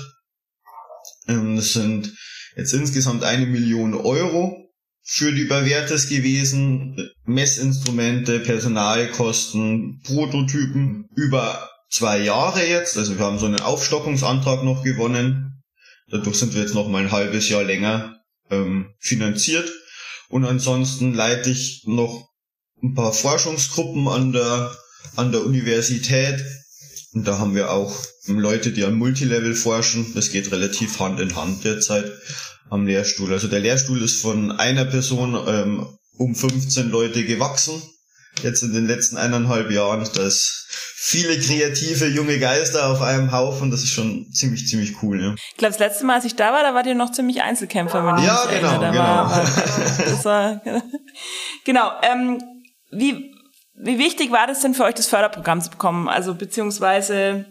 Ähm, 1.27 1.55
das 1.55 1.73
sind 1.73 2.11
jetzt 2.55 2.73
insgesamt 2.73 3.23
eine 3.23 3.45
Million 3.45 3.93
Euro 3.93 4.57
für 5.03 5.31
die 5.31 5.41
Überwertes 5.41 6.09
gewesen, 6.09 7.11
Messinstrumente, 7.25 8.39
Personalkosten, 8.39 10.01
Prototypen 10.03 11.09
über 11.15 11.69
zwei 11.91 12.17
Jahre 12.17 12.65
jetzt. 12.65 12.97
Also 12.97 13.19
wir 13.19 13.25
haben 13.25 13.37
so 13.37 13.45
einen 13.45 13.61
Aufstockungsantrag 13.61 14.63
noch 14.63 14.83
gewonnen. 14.83 15.61
Dadurch 16.09 16.37
sind 16.37 16.55
wir 16.55 16.61
jetzt 16.61 16.73
noch 16.73 16.87
mal 16.87 17.03
ein 17.03 17.11
halbes 17.11 17.47
Jahr 17.49 17.63
länger 17.63 18.17
ähm, 18.49 18.95
finanziert. 18.99 19.71
Und 20.33 20.45
ansonsten 20.45 21.13
leite 21.13 21.51
ich 21.51 21.83
noch 21.85 22.27
ein 22.81 22.95
paar 22.95 23.13
Forschungsgruppen 23.13 24.07
an 24.07 24.31
der, 24.31 24.75
an 25.15 25.31
der 25.31 25.45
Universität. 25.45 26.43
Und 27.13 27.27
da 27.27 27.37
haben 27.37 27.53
wir 27.53 27.69
auch 27.69 27.95
Leute, 28.25 28.71
die 28.71 28.83
am 28.83 28.95
Multilevel 28.95 29.53
forschen. 29.53 30.11
Das 30.15 30.31
geht 30.31 30.51
relativ 30.51 30.99
Hand 30.99 31.19
in 31.19 31.35
Hand 31.35 31.63
derzeit 31.63 32.11
am 32.71 32.87
Lehrstuhl. 32.87 33.31
Also 33.31 33.47
der 33.47 33.59
Lehrstuhl 33.59 34.01
ist 34.01 34.23
von 34.23 34.51
einer 34.51 34.85
Person 34.85 35.37
ähm, 35.47 35.85
um 36.17 36.33
15 36.33 36.89
Leute 36.89 37.25
gewachsen. 37.25 37.79
Jetzt 38.41 38.63
in 38.63 38.73
den 38.73 38.87
letzten 38.87 39.17
eineinhalb 39.17 39.71
Jahren. 39.71 40.07
Da 40.15 40.25
ist 40.25 40.67
viele 40.95 41.39
kreative 41.39 42.07
junge 42.07 42.39
Geister 42.39 42.89
auf 42.89 43.01
einem 43.01 43.31
Haufen. 43.31 43.71
Das 43.71 43.83
ist 43.83 43.91
schon 43.91 44.31
ziemlich, 44.33 44.67
ziemlich 44.67 45.01
cool. 45.03 45.21
Ja. 45.21 45.35
Ich 45.51 45.57
glaube, 45.57 45.73
das 45.73 45.79
letzte 45.79 46.05
Mal, 46.05 46.15
als 46.15 46.25
ich 46.25 46.35
da 46.35 46.51
war, 46.51 46.63
da 46.63 46.73
wart 46.73 46.87
ihr 46.87 46.95
noch 46.95 47.11
ziemlich 47.11 47.41
Einzelkämpfer. 47.41 48.05
Wenn 48.05 48.23
ja, 48.23 48.43
ich 48.45 48.59
genau, 48.59 48.79
genau. 48.79 48.93
War, 48.93 49.45
das 50.05 50.25
war, 50.25 50.61
genau. 51.63 51.91
Ähm, 52.01 52.41
wie, 52.91 53.33
wie 53.75 53.99
wichtig 53.99 54.31
war 54.31 54.47
das 54.47 54.61
denn 54.61 54.73
für 54.73 54.83
euch, 54.83 54.95
das 54.95 55.07
Förderprogramm 55.07 55.61
zu 55.61 55.69
bekommen? 55.69 56.09
Also 56.09 56.35
beziehungsweise 56.35 57.45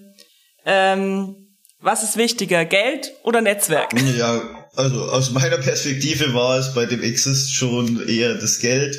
ähm, 0.65 1.37
was 1.83 2.05
ist 2.05 2.17
wichtiger, 2.17 2.65
Geld 2.65 3.13
oder 3.25 3.41
Netzwerk? 3.41 3.93
Ja, 4.17 4.41
also 4.77 5.03
aus 5.11 5.31
meiner 5.33 5.59
Perspektive 5.59 6.33
war 6.33 6.59
es 6.59 6.75
bei 6.75 6.87
dem 6.87 7.03
Exist 7.03 7.55
schon 7.55 8.09
eher 8.09 8.35
das 8.35 8.61
Geld. 8.61 8.97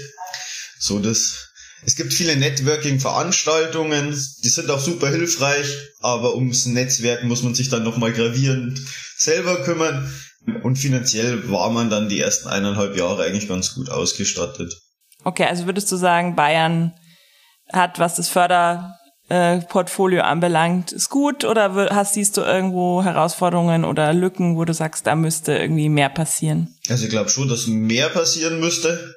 So 0.80 1.00
das 1.00 1.53
es 1.86 1.96
gibt 1.96 2.14
viele 2.14 2.36
Networking-Veranstaltungen, 2.36 4.12
die 4.44 4.50
sind 4.50 4.70
auch 4.70 4.80
super 4.80 5.10
hilfreich, 5.10 5.68
aber 6.00 6.36
ums 6.36 6.66
Netzwerk 6.66 7.24
muss 7.24 7.44
man 7.44 7.56
sich 7.56 7.70
dann 7.70 7.84
nochmal 7.84 8.14
gravierend 8.14 8.80
selber 9.18 9.64
kümmern. 9.64 10.12
Und 10.64 10.78
finanziell 10.78 11.50
war 11.50 11.70
man 11.70 11.90
dann 11.90 12.10
die 12.10 12.20
ersten 12.20 12.50
eineinhalb 12.50 12.98
Jahre 12.98 13.24
eigentlich 13.24 13.48
ganz 13.48 13.76
gut 13.76 13.90
ausgestattet. 13.90 14.74
Okay, 15.24 15.46
also 15.46 15.66
würdest 15.66 15.92
du 15.92 15.96
sagen, 15.96 16.36
Bayern 16.36 16.94
hat, 17.72 18.00
was 18.00 18.16
das 18.16 18.28
Förder 18.28 18.98
äh, 19.30 19.62
anbelangt, 20.20 20.92
ist 20.92 21.10
gut 21.10 21.46
oder 21.46 21.74
hast, 21.92 22.14
siehst 22.14 22.36
du 22.36 22.42
irgendwo 22.42 23.04
Herausforderungen 23.04 23.86
oder 23.86 24.14
Lücken, 24.14 24.58
wo 24.58 24.66
du 24.66 24.74
sagst, 24.74 25.08
da 25.08 25.16
müsste 25.16 25.58
irgendwie 25.58 25.90
mehr 25.90 26.10
passieren? 26.10 26.76
Also 26.90 27.06
ich 27.06 27.10
glaube 27.10 27.30
schon, 27.30 27.48
dass 27.48 27.68
mehr 27.68 28.10
passieren 28.10 28.60
müsste. 28.60 29.16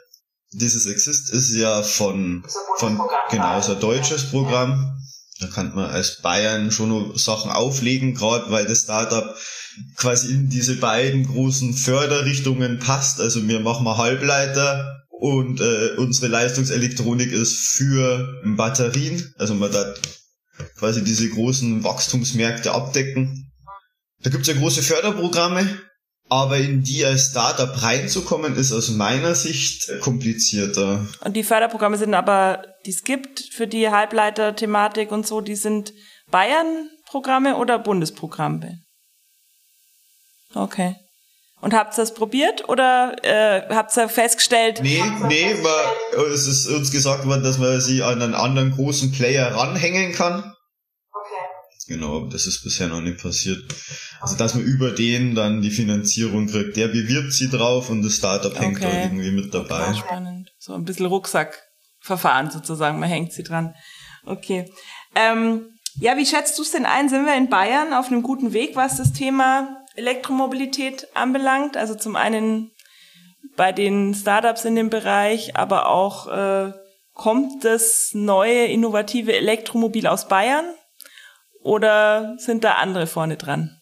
Dieses 0.58 0.86
Exist 0.86 1.30
ist 1.30 1.54
ja 1.54 1.82
von, 1.82 2.44
von 2.78 2.98
genau, 3.30 3.58
ist 3.58 3.68
ein 3.68 3.80
deutsches 3.80 4.30
Programm. 4.30 4.92
Da 5.38 5.48
kann 5.48 5.75
man 5.75 5.90
als 5.90 6.22
Bayern 6.22 6.70
schon 6.70 6.88
nur 6.88 7.18
Sachen 7.18 7.50
auflegen, 7.50 8.14
gerade 8.14 8.50
weil 8.50 8.64
das 8.64 8.80
Startup 8.80 9.36
quasi 9.96 10.32
in 10.32 10.48
diese 10.48 10.76
beiden 10.76 11.26
großen 11.26 11.75
Förderrichtungen 11.75 12.78
passt. 12.78 13.20
Also 13.20 13.46
wir 13.46 13.60
machen 13.60 13.84
mal 13.84 13.98
Halbleiter 13.98 15.04
und 15.10 15.60
äh, 15.60 15.96
unsere 15.98 16.28
Leistungselektronik 16.28 17.32
ist 17.32 17.72
für 17.72 18.40
Batterien, 18.44 19.34
also 19.36 19.54
man 19.54 19.72
da 19.72 19.92
quasi 20.78 21.04
diese 21.04 21.28
großen 21.28 21.84
Wachstumsmärkte 21.84 22.72
abdecken. 22.72 23.52
Da 24.22 24.30
gibt's 24.30 24.48
ja 24.48 24.54
große 24.54 24.82
Förderprogramme, 24.82 25.80
aber 26.28 26.59
in 26.59 26.83
die 26.83 27.04
als 27.04 27.30
Startup 27.30 27.83
reinzukommen, 27.83 28.56
ist 28.56 28.73
aus 28.73 28.90
meiner 28.90 29.35
Sicht 29.35 30.00
komplizierter. 30.00 31.06
Und 31.25 31.35
die 31.35 31.45
Förderprogramme 31.45 31.97
sind 31.97 32.14
aber, 32.14 32.62
die 32.85 32.90
es 32.90 33.04
gibt 33.04 33.40
für 33.52 33.66
die 33.66 33.90
Halbleiter-Thematik 33.90 35.12
und 35.12 35.26
so, 35.26 35.40
die 35.40 35.56
sind 35.56 35.92
Bayern-Programme 36.30 37.56
oder 37.56 37.78
Bundesprogramme? 37.78 38.80
Okay. 40.54 40.97
Und 41.61 41.75
habt 41.75 41.95
ihr 41.95 42.02
das 42.02 42.14
probiert 42.14 42.68
oder 42.68 43.16
äh, 43.23 43.62
habt 43.75 43.97
ihr 43.97 44.09
festgestellt? 44.09 44.80
Nee, 44.83 45.02
nee, 45.26 45.54
man, 45.54 46.25
es 46.33 46.47
ist 46.47 46.66
uns 46.66 46.90
gesagt 46.90 47.25
worden, 47.26 47.42
dass 47.42 47.59
man 47.59 47.80
sie 47.80 48.02
an 48.02 48.21
einen 48.21 48.35
anderen 48.35 48.73
großen 48.73 49.11
Player 49.12 49.54
ranhängen 49.54 50.12
kann. 50.12 50.52
Genau, 51.88 52.26
das 52.26 52.47
ist 52.47 52.64
bisher 52.64 52.88
noch 52.88 53.00
nicht 53.00 53.23
passiert. 53.23 53.62
Also 54.21 54.37
dass 54.37 54.55
man 54.55 54.64
über 54.64 54.90
den 54.90 55.35
dann 55.35 55.62
die 55.62 55.71
Finanzierung 55.71 56.49
kriegt. 56.49 56.76
Der 56.76 56.88
bewirbt 56.88 57.33
sie 57.33 57.49
drauf 57.49 57.90
und 57.90 58.02
das 58.02 58.16
Startup 58.16 58.52
okay. 58.52 58.64
hängt 58.64 58.83
da 58.83 59.02
irgendwie 59.02 59.31
mit 59.31 59.55
dabei. 59.55 59.88
Okay, 59.88 59.99
spannend. 59.99 60.52
So 60.59 60.75
ein 60.75 60.85
bisschen 60.85 61.07
Rucksackverfahren 61.07 62.50
sozusagen, 62.50 62.99
man 62.99 63.09
hängt 63.09 63.33
sie 63.33 63.45
dran. 63.45 63.75
Okay. 64.25 64.71
Ähm, 65.14 65.66
ja, 66.00 66.16
wie 66.16 66.26
schätzt 66.26 66.59
du 66.59 66.62
es 66.62 66.73
denn 66.73 66.87
ein? 66.87 67.09
Sind 67.09 67.25
wir 67.25 67.37
in 67.37 67.49
Bayern 67.49 67.95
auf 67.95 68.09
einem 68.09 68.23
guten 68.23 68.52
Weg, 68.52 68.75
was 68.75 68.97
das 68.97 69.12
Thema 69.12 69.85
Elektromobilität 69.97 71.09
anbelangt. 71.14 71.76
Also 71.76 71.95
zum 71.95 72.16
einen 72.16 72.73
bei 73.57 73.73
den 73.73 74.14
Startups 74.14 74.64
in 74.64 74.76
dem 74.76 74.90
Bereich, 74.90 75.57
aber 75.57 75.88
auch 75.88 76.26
äh, 76.28 76.73
kommt 77.14 77.64
das 77.64 78.11
neue 78.12 78.66
innovative 78.66 79.35
Elektromobil 79.35 80.07
aus 80.07 80.28
Bayern 80.28 80.66
oder 81.66 82.37
sind 82.38 82.64
da 82.64 82.75
andere 82.75 83.06
vorne 83.06 83.37
dran? 83.37 83.76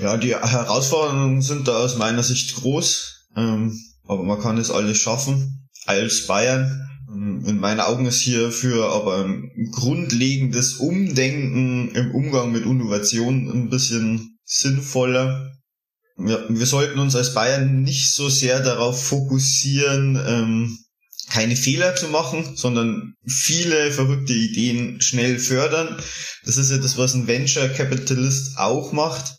Ja, 0.00 0.16
die 0.16 0.34
Herausforderungen 0.34 1.42
sind 1.42 1.68
da 1.68 1.78
aus 1.78 1.96
meiner 1.96 2.22
Sicht 2.22 2.56
groß, 2.56 3.26
ähm, 3.36 3.78
aber 4.06 4.22
man 4.22 4.40
kann 4.40 4.58
es 4.58 4.70
alles 4.70 4.98
schaffen 4.98 5.68
als 5.86 6.26
Bayern. 6.26 6.88
Ähm, 7.08 7.44
in 7.46 7.60
meinen 7.60 7.80
Augen 7.80 8.06
ist 8.06 8.20
hier 8.20 8.50
für 8.50 8.92
aber 8.92 9.24
ein 9.24 9.70
grundlegendes 9.72 10.76
Umdenken 10.76 11.90
im 11.94 12.14
Umgang 12.14 12.50
mit 12.52 12.64
Innovation 12.64 13.50
ein 13.50 13.68
bisschen 13.70 14.38
sinnvoller. 14.44 15.52
Wir, 16.16 16.46
wir 16.48 16.66
sollten 16.66 16.98
uns 16.98 17.14
als 17.14 17.34
Bayern 17.34 17.82
nicht 17.82 18.12
so 18.12 18.28
sehr 18.28 18.60
darauf 18.60 19.02
fokussieren, 19.02 20.18
ähm, 20.26 20.78
keine 21.30 21.56
Fehler 21.56 21.94
zu 21.94 22.08
machen, 22.08 22.56
sondern 22.56 23.14
viele 23.26 23.92
verrückte 23.92 24.32
Ideen 24.32 25.00
schnell 25.00 25.38
fördern. 25.38 26.00
Das 26.44 26.56
ist 26.56 26.70
ja 26.70 26.78
das, 26.78 26.96
was 26.96 27.14
ein 27.14 27.26
Venture 27.26 27.68
Capitalist 27.68 28.58
auch 28.58 28.92
macht. 28.92 29.36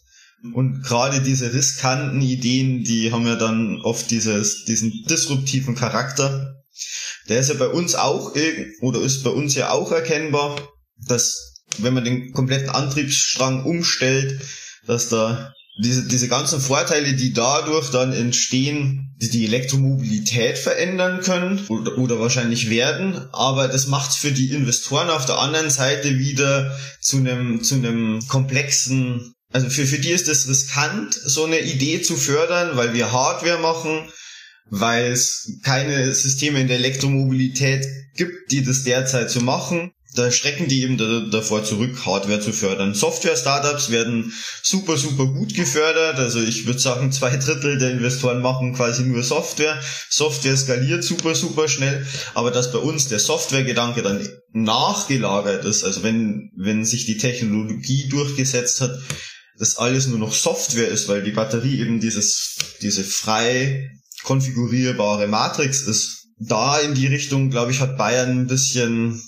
Und 0.53 0.83
gerade 0.83 1.21
diese 1.21 1.53
riskanten 1.53 2.21
Ideen, 2.21 2.83
die 2.83 3.11
haben 3.11 3.27
ja 3.27 3.35
dann 3.35 3.81
oft 3.81 4.09
dieses, 4.09 4.63
diesen 4.65 5.03
disruptiven 5.09 5.75
Charakter. 5.75 6.55
Der 7.27 7.39
ist 7.39 7.49
ja 7.49 7.55
bei 7.55 7.67
uns 7.67 7.95
auch, 7.95 8.33
oder 8.81 9.01
ist 9.01 9.23
bei 9.23 9.31
uns 9.31 9.55
ja 9.55 9.71
auch 9.71 9.91
erkennbar, 9.91 10.57
dass 11.07 11.55
wenn 11.77 11.93
man 11.93 12.03
den 12.03 12.31
kompletten 12.31 12.69
Antriebsstrang 12.69 13.63
umstellt, 13.65 14.41
dass 14.85 15.09
da 15.09 15.53
diese, 15.79 16.03
diese 16.03 16.27
ganzen 16.27 16.59
Vorteile, 16.59 17.13
die 17.13 17.33
dadurch 17.33 17.89
dann 17.89 18.11
entstehen, 18.11 19.15
die 19.21 19.29
die 19.29 19.45
Elektromobilität 19.45 20.57
verändern 20.57 21.21
können 21.21 21.65
oder, 21.69 21.97
oder 21.97 22.19
wahrscheinlich 22.19 22.69
werden, 22.69 23.29
aber 23.31 23.67
das 23.69 23.87
macht 23.87 24.13
für 24.13 24.31
die 24.31 24.51
Investoren 24.51 25.09
auf 25.09 25.25
der 25.25 25.37
anderen 25.37 25.69
Seite 25.69 26.19
wieder 26.19 26.77
zu 26.99 27.17
einem, 27.17 27.63
zu 27.63 27.75
einem 27.75 28.19
komplexen, 28.27 29.33
also 29.53 29.69
für, 29.69 29.85
für 29.85 29.99
die 29.99 30.09
ist 30.11 30.27
es 30.27 30.47
riskant, 30.49 31.13
so 31.13 31.45
eine 31.45 31.59
Idee 31.61 32.01
zu 32.01 32.17
fördern, 32.17 32.75
weil 32.75 32.93
wir 32.93 33.11
Hardware 33.11 33.59
machen, 33.59 34.09
weil 34.69 35.05
es 35.11 35.59
keine 35.63 36.13
Systeme 36.13 36.59
in 36.59 36.67
der 36.67 36.77
Elektromobilität 36.77 37.87
gibt, 38.15 38.51
die 38.51 38.63
das 38.63 38.83
derzeit 38.83 39.31
so 39.31 39.39
machen 39.39 39.91
da 40.15 40.31
schrecken 40.31 40.67
die 40.67 40.81
eben 40.81 40.97
da, 40.97 41.19
davor 41.19 41.63
zurück, 41.63 42.05
Hardware 42.05 42.39
zu 42.39 42.51
fördern. 42.51 42.95
Software-Startups 42.95 43.91
werden 43.91 44.33
super, 44.63 44.97
super 44.97 45.27
gut 45.27 45.53
gefördert. 45.53 46.17
Also 46.17 46.41
ich 46.41 46.65
würde 46.65 46.79
sagen, 46.79 47.11
zwei 47.11 47.37
Drittel 47.37 47.77
der 47.77 47.91
Investoren 47.91 48.41
machen 48.41 48.73
quasi 48.73 49.03
nur 49.03 49.21
Software. 49.21 49.79
Software 50.09 50.57
skaliert 50.57 51.03
super, 51.03 51.35
super 51.35 51.67
schnell. 51.67 52.05
Aber 52.33 52.49
dass 52.49 52.71
bei 52.71 52.79
uns 52.79 53.07
der 53.07 53.19
Software-Gedanke 53.19 54.01
dann 54.01 54.27
nachgelagert 54.51 55.63
ist, 55.65 55.83
also 55.83 56.01
wenn, 56.01 56.51
wenn 56.57 56.85
sich 56.85 57.05
die 57.05 57.17
Technologie 57.17 58.09
durchgesetzt 58.09 58.81
hat, 58.81 58.97
dass 59.59 59.77
alles 59.77 60.07
nur 60.07 60.17
noch 60.17 60.33
Software 60.33 60.87
ist, 60.87 61.07
weil 61.07 61.21
die 61.21 61.31
Batterie 61.31 61.79
eben 61.81 61.99
dieses, 61.99 62.55
diese 62.81 63.03
frei 63.03 63.91
konfigurierbare 64.23 65.27
Matrix 65.27 65.81
ist. 65.81 66.25
Da 66.39 66.79
in 66.79 66.95
die 66.95 67.07
Richtung, 67.07 67.49
glaube 67.49 67.71
ich, 67.71 67.81
hat 67.81 67.97
Bayern 67.97 68.31
ein 68.31 68.47
bisschen 68.47 69.21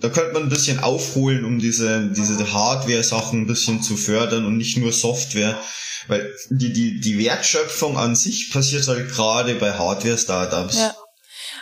da 0.00 0.08
könnte 0.08 0.32
man 0.32 0.44
ein 0.44 0.48
bisschen 0.48 0.80
aufholen, 0.80 1.44
um 1.44 1.58
diese, 1.58 2.10
diese 2.10 2.52
Hardware-Sachen 2.52 3.42
ein 3.42 3.46
bisschen 3.46 3.82
zu 3.82 3.96
fördern 3.96 4.44
und 4.44 4.56
nicht 4.56 4.76
nur 4.76 4.92
Software. 4.92 5.58
Weil 6.08 6.30
die, 6.50 6.72
die, 6.72 7.00
die 7.00 7.18
Wertschöpfung 7.18 7.96
an 7.96 8.14
sich 8.14 8.50
passiert 8.52 8.86
halt 8.88 9.08
gerade 9.08 9.54
bei 9.54 9.72
Hardware-Startups. 9.72 10.78
Ja. 10.78 10.94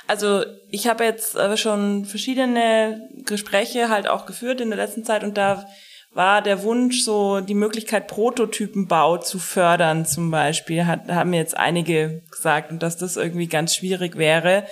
Also 0.08 0.44
ich 0.70 0.88
habe 0.88 1.04
jetzt 1.04 1.36
schon 1.56 2.04
verschiedene 2.04 3.08
Gespräche 3.24 3.88
halt 3.88 4.08
auch 4.08 4.26
geführt 4.26 4.60
in 4.60 4.70
der 4.70 4.78
letzten 4.78 5.04
Zeit 5.04 5.22
und 5.22 5.36
da 5.36 5.66
war 6.14 6.42
der 6.42 6.62
Wunsch, 6.62 7.02
so 7.02 7.40
die 7.40 7.54
Möglichkeit, 7.54 8.08
Prototypenbau 8.08 9.18
zu 9.18 9.38
fördern 9.38 10.04
zum 10.04 10.30
Beispiel, 10.30 10.86
hat, 10.86 11.08
haben 11.08 11.32
jetzt 11.32 11.56
einige 11.56 12.22
gesagt 12.30 12.70
und 12.70 12.82
dass 12.82 12.98
das 12.98 13.16
irgendwie 13.16 13.46
ganz 13.46 13.74
schwierig 13.74 14.16
wäre. 14.16 14.66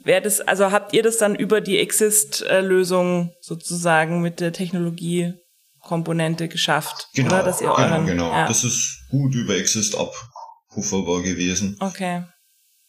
Wäre 0.00 0.22
das, 0.22 0.40
also 0.40 0.70
habt 0.72 0.92
ihr 0.92 1.02
das 1.02 1.18
dann 1.18 1.34
über 1.34 1.60
die 1.60 1.78
Exist-Lösung 1.78 3.32
sozusagen 3.40 4.20
mit 4.20 4.40
der 4.40 4.52
Technologiekomponente 4.52 6.48
geschafft? 6.48 7.08
Genau, 7.14 7.34
oder? 7.34 7.42
Dass 7.42 7.60
ihr 7.60 7.68
genau, 7.68 7.80
euren, 7.80 8.06
genau. 8.06 8.30
Ja. 8.30 8.46
Das 8.46 8.64
ist 8.64 9.06
gut 9.10 9.34
über 9.34 9.56
Exist 9.56 9.96
abrufbar 9.96 11.22
gewesen. 11.22 11.76
Okay. 11.80 12.24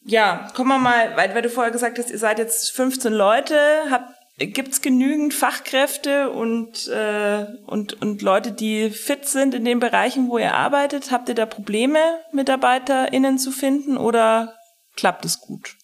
Ja, 0.08 0.50
kommen 0.54 0.70
wir 0.70 0.78
mal, 0.78 1.16
weil, 1.16 1.34
weil 1.34 1.42
du 1.42 1.50
vorher 1.50 1.72
gesagt 1.72 1.98
hast, 1.98 2.12
ihr 2.12 2.20
seid 2.20 2.38
jetzt 2.38 2.72
15 2.72 3.12
Leute, 3.12 3.58
habt 3.90 4.12
Gibt's 4.38 4.82
genügend 4.82 5.34
Fachkräfte 5.34 6.30
und, 6.30 6.90
äh, 6.90 7.46
und, 7.68 8.02
und 8.02 8.22
Leute, 8.22 8.52
die 8.52 8.90
fit 8.90 9.26
sind 9.26 9.54
in 9.54 9.64
den 9.64 9.80
Bereichen, 9.80 10.28
wo 10.28 10.38
ihr 10.38 10.54
arbeitet? 10.54 11.10
Habt 11.10 11.30
ihr 11.30 11.36
da 11.36 11.46
Probleme, 11.46 12.00
MitarbeiterInnen 12.34 13.38
zu 13.38 13.52
finden 13.52 13.96
oder 13.96 14.54
klappt 14.98 15.24
es 15.24 15.40
gut? 15.40 15.78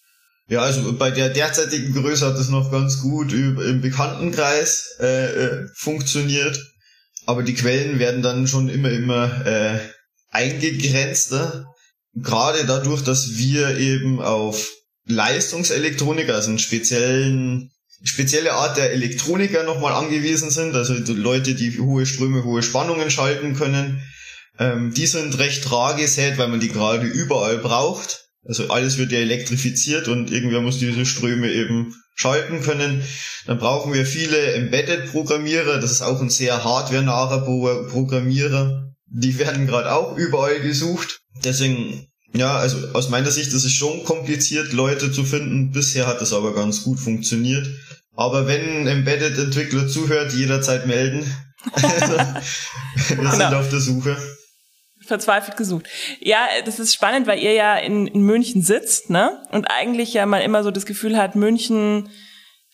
Ja, 0.52 0.60
also 0.60 0.92
bei 0.92 1.10
der 1.10 1.30
derzeitigen 1.30 1.94
Größe 1.94 2.26
hat 2.26 2.36
es 2.36 2.50
noch 2.50 2.70
ganz 2.70 3.00
gut 3.00 3.32
im 3.32 3.80
Bekanntenkreis 3.80 4.98
äh, 5.00 5.24
äh, 5.24 5.66
funktioniert. 5.74 6.60
Aber 7.24 7.42
die 7.42 7.54
Quellen 7.54 7.98
werden 7.98 8.20
dann 8.20 8.46
schon 8.46 8.68
immer, 8.68 8.90
immer 8.90 9.46
äh, 9.46 9.80
eingegrenzter. 10.28 11.64
Gerade 12.14 12.66
dadurch, 12.66 13.02
dass 13.02 13.38
wir 13.38 13.78
eben 13.78 14.20
auf 14.20 14.68
Leistungselektronik, 15.06 16.28
also 16.28 16.50
einen 16.50 16.58
speziellen 16.58 17.70
spezielle 18.04 18.52
Art 18.52 18.76
der 18.76 18.92
Elektroniker 18.92 19.62
nochmal 19.62 19.94
angewiesen 19.94 20.50
sind, 20.50 20.74
also 20.74 21.00
die 21.00 21.14
Leute, 21.14 21.54
die 21.54 21.78
hohe 21.80 22.04
Ströme, 22.04 22.44
hohe 22.44 22.62
Spannungen 22.62 23.10
schalten 23.10 23.56
können. 23.56 24.02
Ähm, 24.58 24.92
die 24.92 25.06
sind 25.06 25.38
recht 25.38 25.72
rar 25.72 25.94
gesät, 25.94 26.36
weil 26.36 26.48
man 26.48 26.60
die 26.60 26.68
gerade 26.68 27.06
überall 27.06 27.56
braucht. 27.56 28.22
Also 28.44 28.70
alles 28.70 28.98
wird 28.98 29.12
ja 29.12 29.18
elektrifiziert 29.18 30.08
und 30.08 30.30
irgendwer 30.30 30.60
muss 30.60 30.78
diese 30.78 31.06
Ströme 31.06 31.50
eben 31.52 31.94
schalten 32.14 32.60
können. 32.60 33.02
Dann 33.46 33.58
brauchen 33.58 33.92
wir 33.92 34.04
viele 34.04 34.54
Embedded-Programmierer, 34.54 35.78
das 35.78 35.92
ist 35.92 36.02
auch 36.02 36.20
ein 36.20 36.30
sehr 36.30 36.64
hardware-naher 36.64 37.42
Programmierer. 37.88 38.92
Die 39.06 39.38
werden 39.38 39.66
gerade 39.66 39.92
auch 39.92 40.16
überall 40.16 40.60
gesucht. 40.60 41.20
Deswegen 41.44 42.08
ja, 42.34 42.56
also 42.56 42.78
aus 42.94 43.10
meiner 43.10 43.30
Sicht 43.30 43.52
ist 43.52 43.64
es 43.64 43.72
schon 43.72 44.04
kompliziert, 44.04 44.72
Leute 44.72 45.12
zu 45.12 45.24
finden. 45.24 45.70
Bisher 45.70 46.06
hat 46.06 46.22
es 46.22 46.32
aber 46.32 46.54
ganz 46.54 46.82
gut 46.82 46.98
funktioniert. 46.98 47.66
Aber 48.14 48.46
wenn 48.46 48.82
ein 48.82 48.86
Embedded-Entwickler 48.86 49.88
zuhört, 49.88 50.32
jederzeit 50.32 50.86
melden. 50.86 51.24
Also, 51.74 52.16
wir 52.16 53.16
genau. 53.16 53.30
sind 53.30 53.54
auf 53.54 53.68
der 53.70 53.78
Suche. 53.78 54.16
Verzweifelt 55.12 55.58
gesucht. 55.58 55.86
Ja, 56.20 56.48
das 56.64 56.78
ist 56.78 56.94
spannend, 56.94 57.26
weil 57.26 57.38
ihr 57.38 57.52
ja 57.52 57.76
in, 57.76 58.06
in 58.06 58.22
München 58.22 58.62
sitzt, 58.62 59.10
ne? 59.10 59.42
Und 59.50 59.66
eigentlich 59.66 60.14
ja 60.14 60.24
man 60.24 60.40
immer 60.40 60.62
so 60.62 60.70
das 60.70 60.86
Gefühl 60.86 61.18
hat, 61.18 61.36
München 61.36 62.08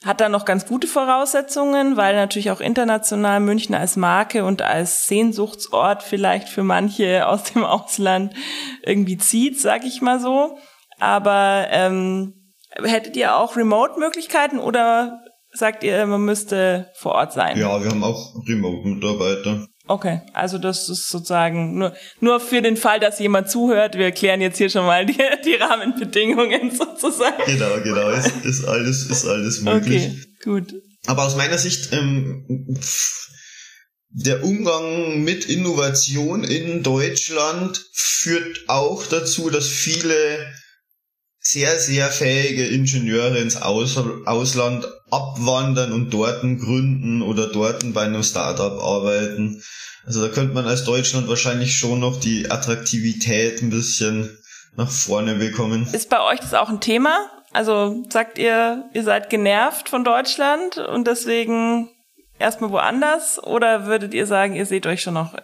hat 0.04 0.20
da 0.20 0.28
noch 0.28 0.44
ganz 0.44 0.66
gute 0.66 0.86
Voraussetzungen, 0.86 1.96
weil 1.96 2.14
natürlich 2.14 2.52
auch 2.52 2.60
international 2.60 3.40
München 3.40 3.74
als 3.74 3.96
Marke 3.96 4.44
und 4.44 4.62
als 4.62 5.08
Sehnsuchtsort 5.08 6.04
vielleicht 6.04 6.48
für 6.48 6.62
manche 6.62 7.26
aus 7.26 7.42
dem 7.42 7.64
Ausland 7.76 8.34
irgendwie 8.84 9.18
zieht, 9.18 9.60
sag 9.60 9.84
ich 9.84 10.00
mal 10.00 10.20
so. 10.20 10.56
Aber 11.00 11.66
ähm, 11.70 12.54
hättet 12.80 13.16
ihr 13.16 13.36
auch 13.36 13.56
Remote-Möglichkeiten 13.56 14.60
oder 14.60 15.24
sagt 15.52 15.82
ihr, 15.82 16.06
man 16.06 16.24
müsste 16.24 16.92
vor 16.94 17.12
Ort 17.16 17.32
sein? 17.32 17.58
Ja, 17.58 17.82
wir 17.82 17.90
haben 17.90 18.04
auch 18.04 18.34
Remote-Mitarbeiter. 18.46 19.66
Okay, 19.88 20.20
also 20.34 20.58
das 20.58 20.88
ist 20.90 21.08
sozusagen 21.08 21.78
nur, 21.78 21.94
nur 22.20 22.40
für 22.40 22.60
den 22.60 22.76
Fall, 22.76 23.00
dass 23.00 23.18
jemand 23.18 23.50
zuhört. 23.50 23.96
Wir 23.96 24.12
klären 24.12 24.42
jetzt 24.42 24.58
hier 24.58 24.68
schon 24.68 24.84
mal 24.84 25.06
die, 25.06 25.16
die 25.44 25.54
Rahmenbedingungen 25.54 26.70
sozusagen. 26.76 27.42
Genau, 27.46 27.80
genau, 27.82 28.10
ist, 28.10 28.44
ist 28.44 28.64
alles, 28.66 29.06
ist 29.06 29.26
alles 29.26 29.62
möglich. 29.62 30.04
Okay, 30.04 30.24
gut. 30.44 30.74
Aber 31.06 31.24
aus 31.24 31.36
meiner 31.36 31.56
Sicht, 31.56 31.92
ähm, 31.92 32.44
der 34.10 34.44
Umgang 34.44 35.22
mit 35.24 35.46
Innovation 35.46 36.44
in 36.44 36.82
Deutschland 36.82 37.82
führt 37.92 38.68
auch 38.68 39.06
dazu, 39.06 39.48
dass 39.48 39.68
viele 39.68 40.52
sehr, 41.40 41.78
sehr 41.78 42.10
fähige 42.10 42.66
Ingenieure 42.66 43.38
ins 43.38 43.56
Aus 43.56 43.96
Ausland 43.96 44.86
abwandern 45.10 45.92
und 45.92 46.12
dorten 46.12 46.58
gründen 46.58 47.22
oder 47.22 47.48
dorten 47.48 47.92
bei 47.92 48.02
einem 48.02 48.22
Startup 48.22 48.80
arbeiten. 48.80 49.62
Also 50.06 50.26
da 50.26 50.32
könnte 50.32 50.54
man 50.54 50.66
als 50.66 50.84
Deutschland 50.84 51.28
wahrscheinlich 51.28 51.76
schon 51.76 52.00
noch 52.00 52.18
die 52.18 52.50
Attraktivität 52.50 53.62
ein 53.62 53.70
bisschen 53.70 54.38
nach 54.76 54.90
vorne 54.90 55.34
bekommen. 55.34 55.86
Ist 55.92 56.08
bei 56.08 56.20
euch 56.20 56.40
das 56.40 56.54
auch 56.54 56.68
ein 56.68 56.80
Thema? 56.80 57.28
Also 57.52 58.04
sagt 58.10 58.38
ihr, 58.38 58.88
ihr 58.94 59.02
seid 59.02 59.30
genervt 59.30 59.88
von 59.88 60.04
Deutschland 60.04 60.78
und 60.78 61.06
deswegen 61.06 61.90
erstmal 62.38 62.70
woanders? 62.70 63.42
Oder 63.42 63.86
würdet 63.86 64.14
ihr 64.14 64.26
sagen, 64.26 64.54
ihr 64.54 64.66
seht 64.66 64.86
euch 64.86 65.02
schon 65.02 65.14
noch 65.14 65.34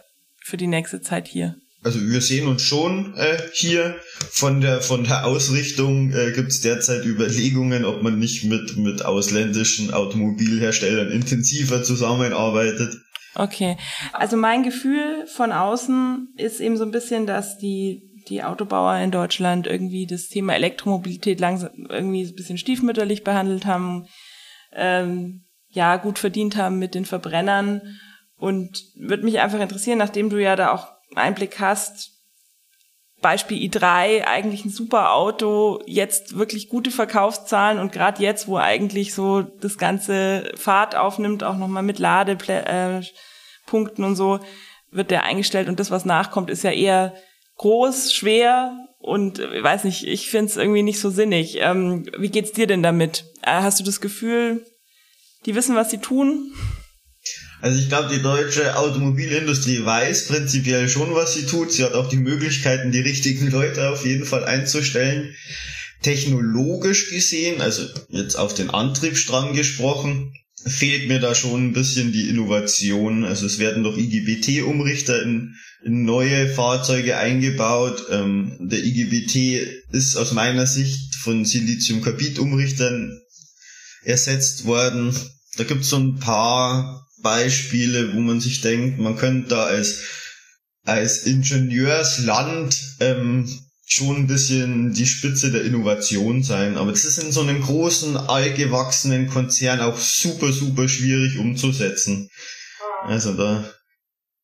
für 0.42 0.56
die 0.56 0.66
nächste 0.66 1.00
Zeit 1.00 1.26
hier? 1.26 1.56
Also 1.84 2.00
wir 2.00 2.20
sehen 2.20 2.48
uns 2.48 2.62
schon 2.62 3.14
äh, 3.16 3.38
hier. 3.52 3.96
Von 4.30 4.60
der 4.60 4.80
von 4.80 5.04
der 5.04 5.26
Ausrichtung 5.26 6.12
äh, 6.12 6.32
gibt 6.32 6.48
es 6.48 6.60
derzeit 6.60 7.04
Überlegungen, 7.04 7.84
ob 7.84 8.02
man 8.02 8.18
nicht 8.18 8.44
mit 8.44 8.76
mit 8.76 9.04
ausländischen 9.04 9.92
Automobilherstellern 9.92 11.10
intensiver 11.10 11.82
zusammenarbeitet. 11.82 12.96
Okay, 13.34 13.76
also 14.12 14.36
mein 14.36 14.62
Gefühl 14.62 15.26
von 15.26 15.52
außen 15.52 16.34
ist 16.36 16.60
eben 16.60 16.76
so 16.76 16.84
ein 16.84 16.92
bisschen, 16.92 17.26
dass 17.26 17.58
die 17.58 18.10
die 18.28 18.42
Autobauer 18.42 18.96
in 18.96 19.10
Deutschland 19.10 19.66
irgendwie 19.66 20.06
das 20.06 20.28
Thema 20.28 20.54
Elektromobilität 20.54 21.40
langsam 21.40 21.70
irgendwie 21.90 22.24
ein 22.24 22.34
bisschen 22.34 22.58
stiefmütterlich 22.58 23.22
behandelt 23.22 23.66
haben, 23.66 24.06
ähm, 24.72 25.44
ja 25.68 25.96
gut 25.96 26.18
verdient 26.18 26.56
haben 26.56 26.78
mit 26.78 26.94
den 26.94 27.04
Verbrennern. 27.04 27.82
Und 28.36 28.82
würde 28.96 29.24
mich 29.24 29.40
einfach 29.40 29.60
interessieren, 29.60 29.98
nachdem 29.98 30.30
du 30.30 30.42
ja 30.42 30.56
da 30.56 30.72
auch 30.72 30.93
Einblick 31.14 31.60
hast, 31.60 32.10
Beispiel 33.20 33.58
i3, 33.70 34.24
eigentlich 34.24 34.66
ein 34.66 34.70
super 34.70 35.14
Auto, 35.14 35.80
jetzt 35.86 36.36
wirklich 36.36 36.68
gute 36.68 36.90
Verkaufszahlen 36.90 37.78
und 37.78 37.90
gerade 37.90 38.22
jetzt, 38.22 38.48
wo 38.48 38.58
eigentlich 38.58 39.14
so 39.14 39.40
das 39.40 39.78
ganze 39.78 40.52
Fahrt 40.56 40.94
aufnimmt, 40.94 41.42
auch 41.42 41.56
nochmal 41.56 41.82
mit 41.82 41.98
Ladepunkten 41.98 44.04
und 44.04 44.14
so, 44.14 44.40
wird 44.90 45.10
der 45.10 45.24
eingestellt 45.24 45.68
und 45.68 45.80
das, 45.80 45.90
was 45.90 46.04
nachkommt, 46.04 46.50
ist 46.50 46.64
ja 46.64 46.70
eher 46.70 47.14
groß, 47.56 48.12
schwer 48.12 48.76
und 48.98 49.38
ich 49.38 49.62
weiß 49.62 49.84
nicht, 49.84 50.06
ich 50.06 50.28
finde 50.28 50.50
es 50.50 50.56
irgendwie 50.56 50.82
nicht 50.82 51.00
so 51.00 51.08
sinnig. 51.08 51.58
Ähm, 51.60 52.06
wie 52.18 52.30
geht's 52.30 52.52
dir 52.52 52.66
denn 52.66 52.82
damit? 52.82 53.24
Äh, 53.42 53.62
hast 53.62 53.80
du 53.80 53.84
das 53.84 54.00
Gefühl, 54.00 54.66
die 55.46 55.54
wissen, 55.54 55.76
was 55.76 55.90
sie 55.90 55.98
tun? 55.98 56.52
Also 57.64 57.78
ich 57.78 57.88
glaube, 57.88 58.14
die 58.14 58.20
deutsche 58.20 58.76
Automobilindustrie 58.76 59.86
weiß 59.86 60.26
prinzipiell 60.26 60.86
schon, 60.86 61.14
was 61.14 61.32
sie 61.32 61.46
tut. 61.46 61.72
Sie 61.72 61.82
hat 61.82 61.94
auch 61.94 62.10
die 62.10 62.18
Möglichkeiten, 62.18 62.92
die 62.92 63.00
richtigen 63.00 63.50
Leute 63.50 63.88
auf 63.88 64.04
jeden 64.04 64.26
Fall 64.26 64.44
einzustellen. 64.44 65.34
Technologisch 66.02 67.08
gesehen, 67.08 67.62
also 67.62 67.88
jetzt 68.10 68.34
auf 68.34 68.52
den 68.52 68.68
Antriebsstrang 68.68 69.54
gesprochen, 69.54 70.34
fehlt 70.66 71.08
mir 71.08 71.20
da 71.20 71.34
schon 71.34 71.68
ein 71.68 71.72
bisschen 71.72 72.12
die 72.12 72.28
Innovation. 72.28 73.24
Also 73.24 73.46
es 73.46 73.58
werden 73.58 73.82
doch 73.82 73.96
IGBT-Umrichter 73.96 75.22
in, 75.22 75.54
in, 75.86 76.04
neue 76.04 76.48
Fahrzeuge 76.48 77.16
eingebaut. 77.16 78.08
Ähm, 78.10 78.58
der 78.60 78.84
IGBT 78.84 79.86
ist 79.90 80.16
aus 80.16 80.32
meiner 80.32 80.66
Sicht 80.66 81.14
von 81.14 81.46
Silizium-Carbid-Umrichtern 81.46 83.22
ersetzt 84.02 84.66
worden. 84.66 85.16
Da 85.56 85.64
gibt 85.64 85.84
es 85.84 85.88
so 85.88 85.96
ein 85.96 86.18
paar 86.18 87.03
Beispiele, 87.24 88.14
wo 88.14 88.20
man 88.20 88.40
sich 88.40 88.60
denkt, 88.60 89.00
man 89.00 89.16
könnte 89.16 89.48
da 89.48 89.64
als, 89.64 90.02
als 90.84 91.24
Ingenieursland 91.24 92.78
ähm, 93.00 93.48
schon 93.86 94.16
ein 94.16 94.26
bisschen 94.26 94.92
die 94.92 95.06
Spitze 95.06 95.50
der 95.50 95.64
Innovation 95.64 96.42
sein. 96.42 96.76
Aber 96.76 96.92
das 96.92 97.04
ist 97.04 97.18
in 97.18 97.32
so 97.32 97.40
einem 97.40 97.62
großen, 97.62 98.16
allgewachsenen 98.16 99.28
Konzern 99.28 99.80
auch 99.80 99.98
super, 99.98 100.52
super 100.52 100.88
schwierig 100.88 101.38
umzusetzen. 101.38 102.28
Also 103.02 103.32
da 103.32 103.68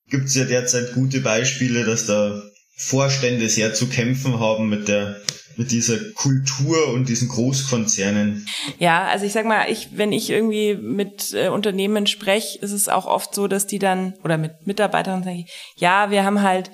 gibt's 0.09 0.35
ja 0.35 0.45
derzeit 0.45 0.93
gute 0.93 1.21
Beispiele, 1.21 1.85
dass 1.85 2.07
da 2.07 2.41
Vorstände 2.77 3.47
sehr 3.47 3.75
zu 3.75 3.87
kämpfen 3.87 4.39
haben 4.39 4.69
mit 4.69 4.87
der 4.87 5.21
mit 5.57 5.71
dieser 5.71 5.97
Kultur 6.15 6.93
und 6.93 7.09
diesen 7.09 7.27
Großkonzernen? 7.27 8.47
Ja, 8.79 9.05
also 9.05 9.25
ich 9.25 9.33
sag 9.33 9.45
mal, 9.45 9.69
ich, 9.69 9.89
wenn 9.97 10.11
ich 10.11 10.29
irgendwie 10.29 10.75
mit 10.75 11.33
äh, 11.33 11.49
Unternehmen 11.49 12.07
spreche, 12.07 12.59
ist 12.59 12.71
es 12.71 12.89
auch 12.89 13.05
oft 13.05 13.35
so, 13.35 13.47
dass 13.47 13.67
die 13.67 13.79
dann, 13.79 14.13
oder 14.23 14.37
mit 14.37 14.65
Mitarbeitern 14.65 15.23
sagen, 15.23 15.45
ja, 15.75 16.11
wir 16.11 16.23
haben 16.23 16.41
halt 16.41 16.71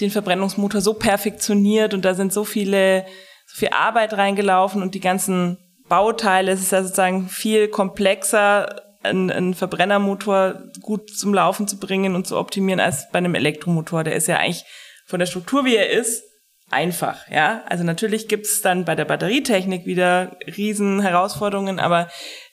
den 0.00 0.10
Verbrennungsmotor 0.10 0.80
so 0.80 0.94
perfektioniert 0.94 1.94
und 1.94 2.04
da 2.04 2.14
sind 2.14 2.32
so 2.32 2.44
viele, 2.44 3.04
so 3.46 3.58
viel 3.58 3.70
Arbeit 3.70 4.14
reingelaufen 4.14 4.82
und 4.82 4.94
die 4.94 5.00
ganzen 5.00 5.58
Bauteile, 5.88 6.52
es 6.52 6.60
ist 6.60 6.72
ja 6.72 6.82
sozusagen 6.82 7.28
viel 7.28 7.68
komplexer 7.68 8.82
einen, 9.02 9.30
einen 9.30 9.54
Verbrennermotor 9.54 10.62
gut 10.80 11.10
zum 11.10 11.34
Laufen 11.34 11.66
zu 11.66 11.78
bringen 11.78 12.14
und 12.14 12.26
zu 12.26 12.36
optimieren 12.36 12.80
als 12.80 13.10
bei 13.10 13.18
einem 13.18 13.34
Elektromotor. 13.34 14.04
Der 14.04 14.14
ist 14.14 14.28
ja 14.28 14.36
eigentlich 14.36 14.64
von 15.06 15.18
der 15.18 15.26
Struktur, 15.26 15.64
wie 15.64 15.76
er 15.76 15.90
ist, 15.90 16.22
einfach, 16.70 17.28
ja. 17.28 17.62
Also 17.68 17.84
natürlich 17.84 18.28
gibt's 18.28 18.62
dann 18.62 18.84
bei 18.84 18.94
der 18.94 19.04
Batterietechnik 19.04 19.86
wieder 19.86 20.36
riesen 20.56 21.00
Herausforderungen, 21.00 21.78
aber 21.80 22.08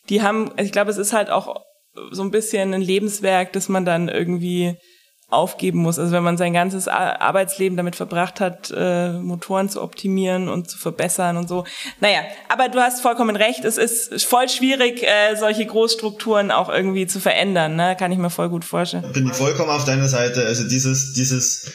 die 0.10 0.21
haben, 0.21 0.51
ich 0.58 0.71
glaube, 0.71 0.91
es 0.91 0.97
ist 0.97 1.13
halt 1.13 1.30
auch 1.30 1.63
so 2.12 2.21
ein 2.21 2.32
bisschen 2.32 2.73
ein 2.73 2.82
Lebenswerk, 2.82 3.53
das 3.53 3.69
man 3.69 3.86
dann 3.86 4.10
irgendwie 4.10 4.77
aufgeben 5.30 5.80
muss. 5.80 5.99
Also 5.99 6.13
wenn 6.13 6.23
man 6.23 6.38
sein 6.38 6.53
ganzes 6.53 6.88
Arbeitsleben 6.88 7.75
damit 7.75 7.97
verbracht 7.97 8.39
hat, 8.39 8.71
äh, 8.75 9.12
Motoren 9.12 9.67
zu 9.67 9.82
optimieren 9.82 10.47
und 10.47 10.69
zu 10.69 10.77
verbessern 10.77 11.36
und 11.36 11.49
so. 11.49 11.65
Naja, 11.99 12.21
aber 12.47 12.69
du 12.69 12.80
hast 12.80 13.01
vollkommen 13.01 13.36
recht, 13.36 13.65
es 13.65 13.77
ist 13.77 14.23
voll 14.23 14.47
schwierig, 14.47 15.03
äh, 15.03 15.36
solche 15.36 15.65
Großstrukturen 15.65 16.49
auch 16.49 16.69
irgendwie 16.69 17.08
zu 17.08 17.19
verändern, 17.19 17.75
ne? 17.75 17.97
Kann 17.99 18.13
ich 18.13 18.17
mir 18.17 18.30
voll 18.30 18.47
gut 18.47 18.63
vorstellen. 18.63 19.12
Bin 19.12 19.27
vollkommen 19.34 19.69
auf 19.69 19.84
deiner 19.84 20.08
Seite. 20.08 20.45
Also 20.45 20.65
dieses, 20.65 21.13
dieses, 21.13 21.73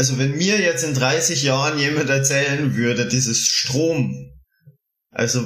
also 0.00 0.16
wenn 0.16 0.34
mir 0.38 0.58
jetzt 0.58 0.82
in 0.82 0.94
30 0.94 1.42
Jahren 1.42 1.78
jemand 1.78 2.08
erzählen 2.08 2.74
würde, 2.74 3.04
dieses 3.04 3.46
Strom, 3.46 4.32
also 5.10 5.44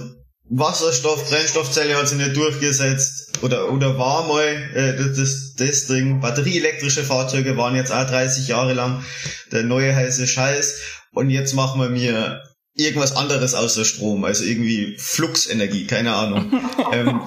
Wasserstoff, 0.49 1.29
Brennstoffzelle 1.29 1.97
hat 1.97 2.07
sich 2.07 2.19
nicht 2.19 2.37
durchgesetzt 2.37 3.43
oder 3.43 3.73
oder 3.73 3.99
war 3.99 4.29
mal 4.29 4.45
äh, 4.45 4.97
das, 4.97 5.55
das 5.57 5.87
Ding. 5.89 6.21
Batterieelektrische 6.21 7.03
Fahrzeuge 7.03 7.57
waren 7.57 7.75
jetzt 7.75 7.91
auch 7.91 8.07
30 8.07 8.47
Jahre 8.47 8.75
lang 8.75 9.03
der 9.51 9.65
neue 9.65 9.93
heiße 9.93 10.29
Scheiß 10.29 10.79
und 11.15 11.31
jetzt 11.31 11.55
machen 11.55 11.81
wir 11.81 11.89
mir 11.89 12.41
irgendwas 12.75 13.17
anderes 13.17 13.55
außer 13.55 13.85
Strom, 13.85 14.23
also 14.23 14.45
irgendwie 14.45 14.97
Fluxenergie, 14.99 15.89
keine 15.89 16.15
Ahnung. 16.15 16.53
ähm, 16.93 17.23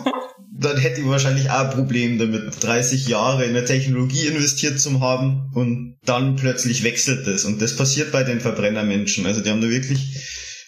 dann 0.59 0.77
hätte 0.77 1.01
ich 1.01 1.07
wahrscheinlich 1.07 1.49
auch 1.49 1.69
ein 1.69 1.69
Problem 1.71 2.17
damit, 2.17 2.63
30 2.63 3.07
Jahre 3.07 3.43
in 3.43 3.51
eine 3.51 3.65
Technologie 3.65 4.25
investiert 4.25 4.79
zu 4.79 4.99
haben 5.01 5.51
und 5.53 5.97
dann 6.05 6.35
plötzlich 6.35 6.83
wechselt 6.83 7.27
es. 7.27 7.45
Und 7.45 7.61
das 7.61 7.75
passiert 7.75 8.11
bei 8.11 8.23
den 8.23 8.39
Verbrennermenschen. 8.39 9.25
Also 9.25 9.41
die 9.41 9.49
haben 9.49 9.61
da 9.61 9.69
wirklich 9.69 10.17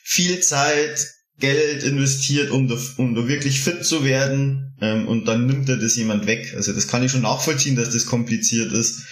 viel 0.03 0.39
Zeit, 0.41 1.07
Geld 1.39 1.83
investiert, 1.83 2.51
um 2.51 2.67
da, 2.67 2.75
um 2.97 3.15
da 3.15 3.27
wirklich 3.27 3.61
fit 3.61 3.85
zu 3.85 4.03
werden 4.03 4.75
ähm, 4.81 5.07
und 5.07 5.25
dann 5.25 5.45
nimmt 5.45 5.69
er 5.69 5.77
das 5.77 5.95
jemand 5.95 6.27
weg. 6.27 6.53
Also 6.55 6.73
das 6.73 6.87
kann 6.87 7.03
ich 7.03 7.11
schon 7.11 7.21
nachvollziehen, 7.21 7.75
dass 7.75 7.91
das 7.91 8.05
kompliziert 8.05 8.73
ist. 8.73 9.03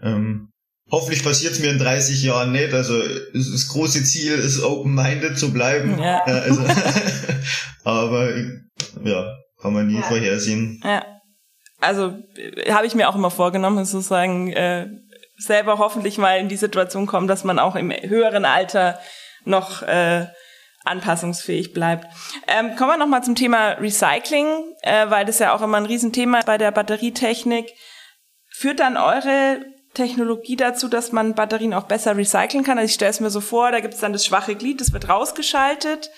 Ähm, 0.00 0.50
hoffentlich 0.90 1.24
passiert 1.24 1.54
es 1.54 1.58
mir 1.58 1.70
in 1.70 1.78
30 1.78 2.22
Jahren 2.22 2.52
nicht. 2.52 2.72
Also 2.72 3.02
das 3.34 3.68
große 3.68 4.04
Ziel 4.04 4.34
ist, 4.34 4.62
open-minded 4.62 5.36
zu 5.36 5.52
bleiben. 5.52 5.98
Ja. 5.98 6.22
Äh, 6.26 6.30
also, 6.30 6.64
aber 7.84 8.32
ja, 9.04 9.36
kann 9.62 9.72
man 9.72 9.86
nie 9.86 9.96
ja. 9.96 10.02
vorhersehen. 10.02 10.82
Ja. 10.84 11.06
Also 11.80 12.16
habe 12.70 12.86
ich 12.86 12.94
mir 12.94 13.08
auch 13.08 13.16
immer 13.16 13.30
vorgenommen, 13.30 13.84
sozusagen 13.84 14.52
äh, 14.52 14.88
selber 15.36 15.78
hoffentlich 15.78 16.18
mal 16.18 16.38
in 16.38 16.48
die 16.48 16.56
Situation 16.56 17.06
kommen, 17.06 17.26
dass 17.26 17.44
man 17.44 17.58
auch 17.58 17.76
im 17.76 17.90
höheren 17.90 18.44
Alter 18.44 18.98
noch 19.44 19.82
äh, 19.82 20.26
anpassungsfähig 20.84 21.72
bleibt. 21.72 22.06
Ähm, 22.46 22.76
kommen 22.76 22.90
wir 22.90 22.96
nochmal 22.98 23.24
zum 23.24 23.34
Thema 23.34 23.72
Recycling, 23.72 24.46
äh, 24.82 25.10
weil 25.10 25.24
das 25.24 25.38
ja 25.38 25.54
auch 25.54 25.62
immer 25.62 25.76
ein 25.76 25.86
Riesenthema 25.86 26.40
bei 26.44 26.58
der 26.58 26.70
Batterietechnik. 26.70 27.72
Führt 28.50 28.80
dann 28.80 28.96
eure 28.96 29.64
Technologie 29.94 30.56
dazu, 30.56 30.88
dass 30.88 31.12
man 31.12 31.34
Batterien 31.34 31.74
auch 31.74 31.84
besser 31.84 32.16
recyceln 32.16 32.64
kann? 32.64 32.78
Also 32.78 32.86
ich 32.86 32.94
stelle 32.94 33.10
es 33.10 33.20
mir 33.20 33.30
so 33.30 33.40
vor, 33.40 33.70
da 33.70 33.80
gibt 33.80 33.94
es 33.94 34.00
dann 34.00 34.12
das 34.12 34.24
schwache 34.24 34.54
Glied, 34.54 34.80
das 34.80 34.92
wird 34.92 35.08
rausgeschaltet. 35.08 36.10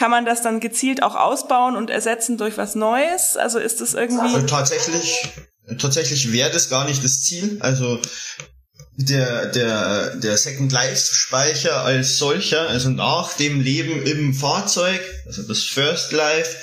Kann 0.00 0.10
man 0.10 0.24
das 0.24 0.40
dann 0.40 0.60
gezielt 0.60 1.02
auch 1.02 1.14
ausbauen 1.14 1.76
und 1.76 1.90
ersetzen 1.90 2.38
durch 2.38 2.56
was 2.56 2.74
Neues? 2.74 3.36
Also 3.36 3.58
ist 3.58 3.82
das 3.82 3.92
irgendwie... 3.92 4.34
Also 4.34 4.46
tatsächlich, 4.46 5.28
tatsächlich 5.78 6.32
wäre 6.32 6.50
das 6.50 6.70
gar 6.70 6.86
nicht 6.86 7.04
das 7.04 7.20
Ziel. 7.20 7.58
Also 7.60 8.00
der, 8.96 9.48
der, 9.48 10.16
der 10.16 10.38
Second 10.38 10.72
Life 10.72 11.14
Speicher 11.14 11.82
als 11.82 12.16
solcher, 12.16 12.66
also 12.70 12.88
nach 12.88 13.34
dem 13.34 13.60
Leben 13.60 14.02
im 14.06 14.32
Fahrzeug, 14.32 15.02
also 15.26 15.42
das 15.42 15.64
First 15.64 16.12
Life, 16.12 16.56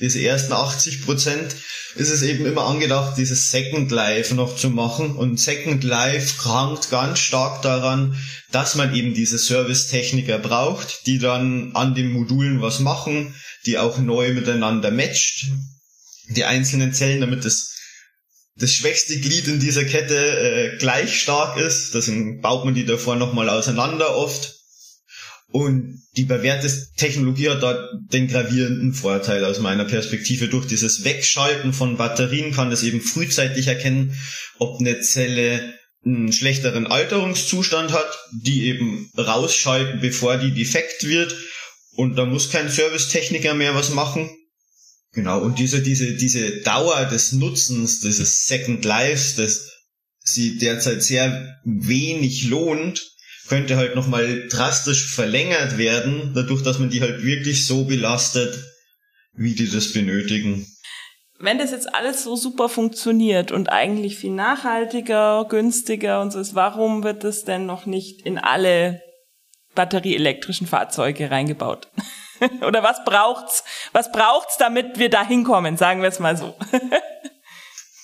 diese 0.00 0.20
ersten 0.20 0.52
80 0.52 1.04
Prozent, 1.04 1.54
ist 1.96 2.10
es 2.10 2.22
eben 2.22 2.44
immer 2.46 2.66
angedacht, 2.66 3.16
dieses 3.16 3.50
Second 3.50 3.90
Life 3.90 4.34
noch 4.34 4.56
zu 4.56 4.70
machen. 4.70 5.14
Und 5.14 5.38
Second 5.38 5.84
Life 5.84 6.38
krankt 6.38 6.90
ganz 6.90 7.20
stark 7.20 7.62
daran, 7.62 8.18
dass 8.50 8.74
man 8.74 8.94
eben 8.94 9.14
diese 9.14 9.38
Servicetechniker 9.38 10.38
braucht, 10.38 11.06
die 11.06 11.18
dann 11.18 11.72
an 11.74 11.94
den 11.94 12.12
Modulen 12.12 12.60
was 12.60 12.80
machen, 12.80 13.34
die 13.66 13.78
auch 13.78 13.98
neu 13.98 14.32
miteinander 14.32 14.90
matcht, 14.90 15.46
die 16.28 16.44
einzelnen 16.44 16.92
Zellen, 16.92 17.20
damit 17.20 17.44
es 17.44 17.74
das 18.56 18.72
schwächste 18.72 19.18
Glied 19.18 19.48
in 19.48 19.60
dieser 19.60 19.84
Kette 19.84 20.16
äh, 20.16 20.76
gleich 20.78 21.20
stark 21.20 21.56
ist. 21.56 21.94
Deswegen 21.94 22.40
baut 22.40 22.64
man 22.64 22.74
die 22.74 22.86
davor 22.86 23.16
nochmal 23.16 23.48
auseinander 23.48 24.16
oft. 24.16 24.54
Und 25.50 26.02
die 26.16 26.24
bewährte 26.24 26.70
Technologie 26.96 27.50
hat 27.50 27.62
da 27.62 27.88
den 28.12 28.28
gravierenden 28.28 28.92
Vorteil 28.92 29.44
aus 29.44 29.60
meiner 29.60 29.84
Perspektive. 29.84 30.48
Durch 30.48 30.66
dieses 30.66 31.04
Wegschalten 31.04 31.72
von 31.72 31.96
Batterien 31.96 32.52
kann 32.52 32.72
es 32.72 32.82
eben 32.82 33.00
frühzeitig 33.00 33.68
erkennen, 33.68 34.18
ob 34.58 34.80
eine 34.80 35.00
Zelle 35.00 35.74
einen 36.04 36.32
schlechteren 36.32 36.86
Alterungszustand 36.86 37.92
hat, 37.92 38.18
die 38.32 38.64
eben 38.64 39.10
rausschalten, 39.16 40.00
bevor 40.00 40.36
die 40.36 40.52
defekt 40.52 41.06
wird. 41.06 41.34
Und 41.96 42.16
da 42.16 42.26
muss 42.26 42.50
kein 42.50 42.68
Servicetechniker 42.68 43.54
mehr 43.54 43.74
was 43.74 43.90
machen, 43.90 44.28
Genau, 45.14 45.40
und 45.40 45.60
diese, 45.60 45.80
diese, 45.80 46.14
diese 46.14 46.60
Dauer 46.62 47.04
des 47.04 47.32
Nutzens, 47.32 48.00
dieses 48.00 48.46
Second 48.46 48.84
Life, 48.84 49.40
das 49.40 49.70
sie 50.18 50.58
derzeit 50.58 51.04
sehr 51.04 51.56
wenig 51.64 52.46
lohnt, 52.46 53.13
könnte 53.48 53.76
halt 53.76 53.94
nochmal 53.94 54.48
drastisch 54.48 55.14
verlängert 55.14 55.78
werden, 55.78 56.32
dadurch, 56.34 56.62
dass 56.62 56.78
man 56.78 56.90
die 56.90 57.00
halt 57.00 57.22
wirklich 57.22 57.66
so 57.66 57.84
belastet, 57.84 58.58
wie 59.34 59.54
die 59.54 59.70
das 59.70 59.92
benötigen. 59.92 60.66
Wenn 61.38 61.58
das 61.58 61.72
jetzt 61.72 61.94
alles 61.94 62.22
so 62.22 62.36
super 62.36 62.68
funktioniert 62.68 63.50
und 63.52 63.68
eigentlich 63.68 64.16
viel 64.16 64.30
nachhaltiger, 64.30 65.46
günstiger 65.48 66.20
und 66.20 66.32
so 66.32 66.38
ist, 66.38 66.54
warum 66.54 67.02
wird 67.02 67.24
das 67.24 67.44
denn 67.44 67.66
noch 67.66 67.86
nicht 67.86 68.22
in 68.22 68.38
alle 68.38 69.02
batterieelektrischen 69.74 70.66
Fahrzeuge 70.66 71.30
reingebaut? 71.30 71.88
Oder 72.66 72.82
was 72.82 73.04
braucht's? 73.04 73.64
Was 73.92 74.12
braucht's, 74.12 74.56
damit 74.58 74.98
wir 74.98 75.10
da 75.10 75.26
hinkommen? 75.26 75.76
Sagen 75.76 76.02
wir 76.02 76.08
es 76.08 76.20
mal 76.20 76.36
so. 76.36 76.54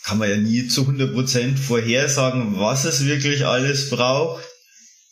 Kann 0.05 0.19
man 0.19 0.29
ja 0.29 0.37
nie 0.37 0.67
zu 0.67 0.83
100% 0.83 1.57
vorhersagen, 1.57 2.59
was 2.59 2.85
es 2.85 3.07
wirklich 3.07 3.47
alles 3.47 3.91
braucht, 3.91 4.45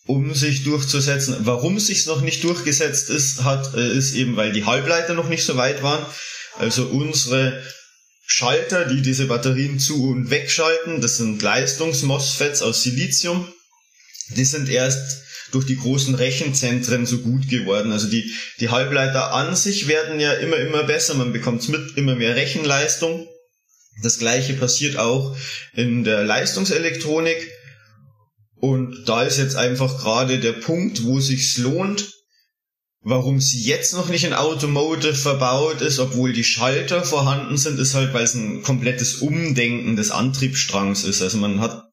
um 0.08 0.34
sich 0.34 0.64
durchzusetzen. 0.64 1.36
Warum 1.40 1.76
es 1.76 1.86
sich 1.86 2.06
noch 2.06 2.22
nicht 2.22 2.42
durchgesetzt 2.42 3.10
ist, 3.10 3.44
hat, 3.44 3.74
äh, 3.74 3.92
ist 3.92 4.14
eben, 4.14 4.36
weil 4.36 4.52
die 4.52 4.64
Halbleiter 4.64 5.12
noch 5.12 5.28
nicht 5.28 5.44
so 5.44 5.56
weit 5.56 5.82
waren. 5.82 6.04
Also 6.56 6.86
unsere 6.86 7.62
Schalter, 8.26 8.86
die 8.86 9.02
diese 9.02 9.26
Batterien 9.26 9.78
zu 9.78 10.08
und 10.08 10.30
wegschalten, 10.30 11.02
das 11.02 11.18
sind 11.18 11.42
Leistungs-MOSFETs 11.42 12.62
aus 12.62 12.82
Silizium. 12.82 13.52
Die 14.30 14.46
sind 14.46 14.70
erst 14.70 15.22
durch 15.52 15.66
die 15.66 15.76
großen 15.76 16.14
Rechenzentren 16.14 17.04
so 17.04 17.18
gut 17.18 17.48
geworden. 17.48 17.92
Also 17.92 18.08
die, 18.08 18.32
die 18.60 18.70
Halbleiter 18.70 19.32
an 19.32 19.54
sich 19.54 19.88
werden 19.88 20.20
ja 20.20 20.32
immer, 20.32 20.56
immer 20.56 20.84
besser. 20.84 21.14
Man 21.14 21.34
bekommt 21.34 21.68
mit 21.68 21.98
immer 21.98 22.14
mehr 22.14 22.34
Rechenleistung. 22.34 23.28
Das 24.02 24.18
gleiche 24.18 24.54
passiert 24.54 24.96
auch 24.96 25.36
in 25.74 26.02
der 26.02 26.24
Leistungselektronik. 26.24 27.57
Und 28.60 29.04
da 29.06 29.22
ist 29.22 29.38
jetzt 29.38 29.56
einfach 29.56 29.98
gerade 29.98 30.40
der 30.40 30.52
Punkt, 30.52 31.04
wo 31.04 31.20
sich's 31.20 31.58
lohnt, 31.58 32.12
warum 33.00 33.40
sie 33.40 33.62
jetzt 33.62 33.94
noch 33.94 34.08
nicht 34.08 34.24
in 34.24 34.32
Automotive 34.34 35.14
verbaut 35.14 35.80
ist, 35.80 35.98
obwohl 35.98 36.32
die 36.32 36.44
Schalter 36.44 37.04
vorhanden 37.04 37.56
sind, 37.56 37.78
ist 37.78 37.94
halt, 37.94 38.12
weil 38.12 38.24
es 38.24 38.34
ein 38.34 38.62
komplettes 38.62 39.16
Umdenken 39.16 39.96
des 39.96 40.10
Antriebsstrangs 40.10 41.04
ist. 41.04 41.22
Also 41.22 41.38
man 41.38 41.60
hat 41.60 41.84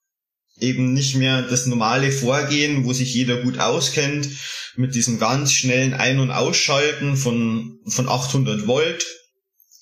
eben 0.60 0.93
nicht 0.93 1.15
mehr 1.15 1.43
das 1.43 1.65
normale 1.65 2.12
Vorgehen, 2.12 2.86
wo 2.86 2.93
sich 2.93 3.13
jeder 3.13 3.41
gut 3.41 3.60
auskennt, 3.60 4.28
mit 4.75 4.95
diesem 4.95 5.19
ganz 5.19 5.54
schnellen 5.54 5.93
Ein- 5.93 6.19
und 6.19 6.32
Ausschalten 6.32 7.15
von, 7.15 7.80
von 7.88 8.10
800 8.10 8.67
Volt. 8.67 9.06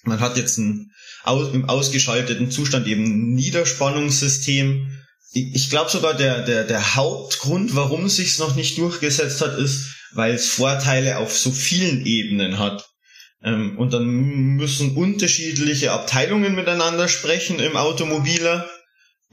Man 0.03 0.19
hat 0.19 0.37
jetzt 0.37 0.57
ein 0.57 0.89
im 1.53 1.69
ausgeschalteten 1.69 2.51
Zustand 2.51 2.85
eben 2.87 3.05
ein 3.05 3.33
Niederspannungssystem. 3.33 5.02
Ich 5.33 5.69
glaube 5.69 5.89
sogar 5.89 6.13
der, 6.13 6.43
der, 6.43 6.63
der 6.63 6.95
Hauptgrund, 6.95 7.75
warum 7.75 8.05
es 8.05 8.39
noch 8.39 8.55
nicht 8.55 8.77
durchgesetzt 8.77 9.41
hat, 9.41 9.57
ist, 9.57 9.95
weil 10.13 10.33
es 10.33 10.49
Vorteile 10.49 11.17
auf 11.17 11.35
so 11.35 11.51
vielen 11.51 12.05
Ebenen 12.05 12.59
hat. 12.59 12.87
Ähm, 13.43 13.77
und 13.77 13.93
dann 13.93 14.05
müssen 14.05 14.95
unterschiedliche 14.95 15.91
Abteilungen 15.91 16.55
miteinander 16.55 17.07
sprechen 17.07 17.59
im 17.59 17.75
Automobiler 17.75 18.69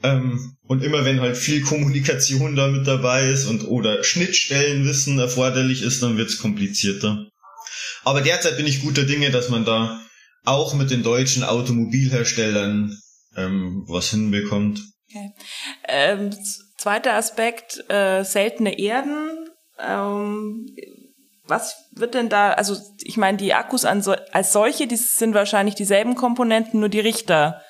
ähm, 0.03 0.57
und 0.63 0.83
immer 0.83 1.05
wenn 1.05 1.21
halt 1.21 1.37
viel 1.37 1.61
Kommunikation 1.61 2.55
da 2.55 2.67
mit 2.67 2.87
dabei 2.87 3.29
ist 3.29 3.45
und 3.45 3.67
oder 3.67 4.03
Schnittstellenwissen 4.03 5.19
erforderlich 5.19 5.81
ist, 5.83 6.01
dann 6.01 6.17
wird's 6.17 6.39
komplizierter. 6.39 7.27
Aber 8.03 8.21
derzeit 8.21 8.57
bin 8.57 8.67
ich 8.67 8.81
guter 8.81 9.03
Dinge, 9.03 9.29
dass 9.31 9.49
man 9.49 9.63
da 9.63 10.01
auch 10.43 10.73
mit 10.73 10.89
den 10.89 11.03
deutschen 11.03 11.43
Automobilherstellern 11.43 12.97
ähm, 13.35 13.83
was 13.87 14.09
hinbekommt. 14.09 14.81
Okay. 15.11 15.33
Ähm, 15.87 16.31
zweiter 16.77 17.13
Aspekt, 17.13 17.83
äh, 17.89 18.23
seltene 18.23 18.79
Erden. 18.79 19.49
Ähm, 19.79 20.75
was 21.45 21.89
wird 21.91 22.13
denn 22.13 22.29
da, 22.29 22.53
also 22.53 22.77
ich 23.03 23.17
meine, 23.17 23.37
die 23.37 23.53
Akkus 23.53 23.85
so, 23.99 24.15
als 24.31 24.53
solche, 24.53 24.87
die 24.87 24.95
sind 24.95 25.33
wahrscheinlich 25.33 25.75
dieselben 25.75 26.15
Komponenten, 26.15 26.79
nur 26.79 26.89
die 26.89 27.01
Richter 27.01 27.61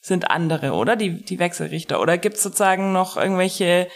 sind 0.00 0.30
andere, 0.30 0.72
oder? 0.72 0.96
Die, 0.96 1.24
die 1.24 1.38
Wechselrichter. 1.38 2.00
Oder 2.00 2.18
gibt 2.18 2.36
es 2.36 2.42
sozusagen 2.42 2.92
noch 2.92 3.16
irgendwelche 3.16 3.88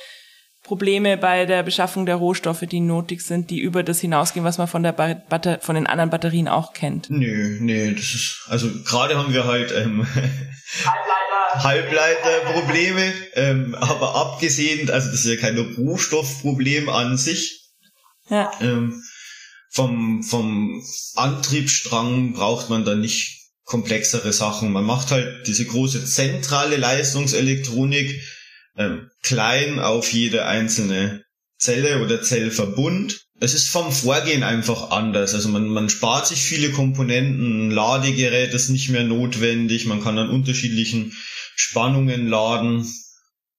Probleme 0.64 1.18
bei 1.18 1.44
der 1.44 1.62
Beschaffung 1.62 2.06
der 2.06 2.16
Rohstoffe, 2.16 2.64
die 2.68 2.80
nötig 2.80 3.20
sind, 3.20 3.50
die 3.50 3.60
über 3.60 3.82
das 3.82 4.00
hinausgehen, 4.00 4.46
was 4.46 4.56
man 4.56 4.66
von 4.66 4.82
der 4.82 4.92
Batter 4.92 5.58
von 5.60 5.74
den 5.74 5.86
anderen 5.86 6.08
Batterien 6.08 6.48
auch 6.48 6.72
kennt? 6.72 7.10
Nö, 7.10 7.58
nee, 7.60 7.92
das 7.92 8.14
ist, 8.14 8.46
also 8.48 8.68
gerade 8.84 9.18
haben 9.18 9.34
wir 9.34 9.44
halt 9.44 9.72
ähm, 9.72 10.06
Halbleiter. 10.06 11.64
Halbleiterprobleme, 11.64 13.12
ähm, 13.34 13.74
aber 13.74 14.14
abgesehen, 14.14 14.90
also 14.90 15.10
das 15.10 15.24
ist 15.24 15.26
ja 15.26 15.36
kein 15.36 15.58
Rohstoffproblem 15.58 16.88
an 16.88 17.18
sich. 17.18 17.70
Ja. 18.30 18.50
Ähm, 18.62 19.02
vom, 19.70 20.22
vom 20.22 20.82
Antriebsstrang 21.14 22.32
braucht 22.32 22.70
man 22.70 22.86
da 22.86 22.94
nicht 22.94 23.50
komplexere 23.64 24.32
Sachen. 24.32 24.72
Man 24.72 24.84
macht 24.84 25.10
halt 25.10 25.46
diese 25.46 25.66
große 25.66 26.06
zentrale 26.06 26.78
Leistungselektronik 26.78 28.22
ähm, 28.76 29.10
klein 29.22 29.78
auf 29.78 30.12
jede 30.12 30.46
einzelne 30.46 31.24
Zelle 31.58 32.02
oder 32.02 32.22
Zellverbund. 32.22 33.26
Es 33.40 33.54
ist 33.54 33.68
vom 33.68 33.92
Vorgehen 33.92 34.42
einfach 34.42 34.90
anders. 34.90 35.34
Also 35.34 35.48
man, 35.48 35.68
man 35.68 35.88
spart 35.88 36.26
sich 36.26 36.40
viele 36.40 36.70
Komponenten, 36.70 37.68
ein 37.68 37.70
Ladegerät 37.70 38.52
ist 38.54 38.68
nicht 38.68 38.90
mehr 38.90 39.04
notwendig, 39.04 39.86
man 39.86 40.02
kann 40.02 40.18
an 40.18 40.30
unterschiedlichen 40.30 41.12
Spannungen 41.56 42.28
laden, 42.28 42.86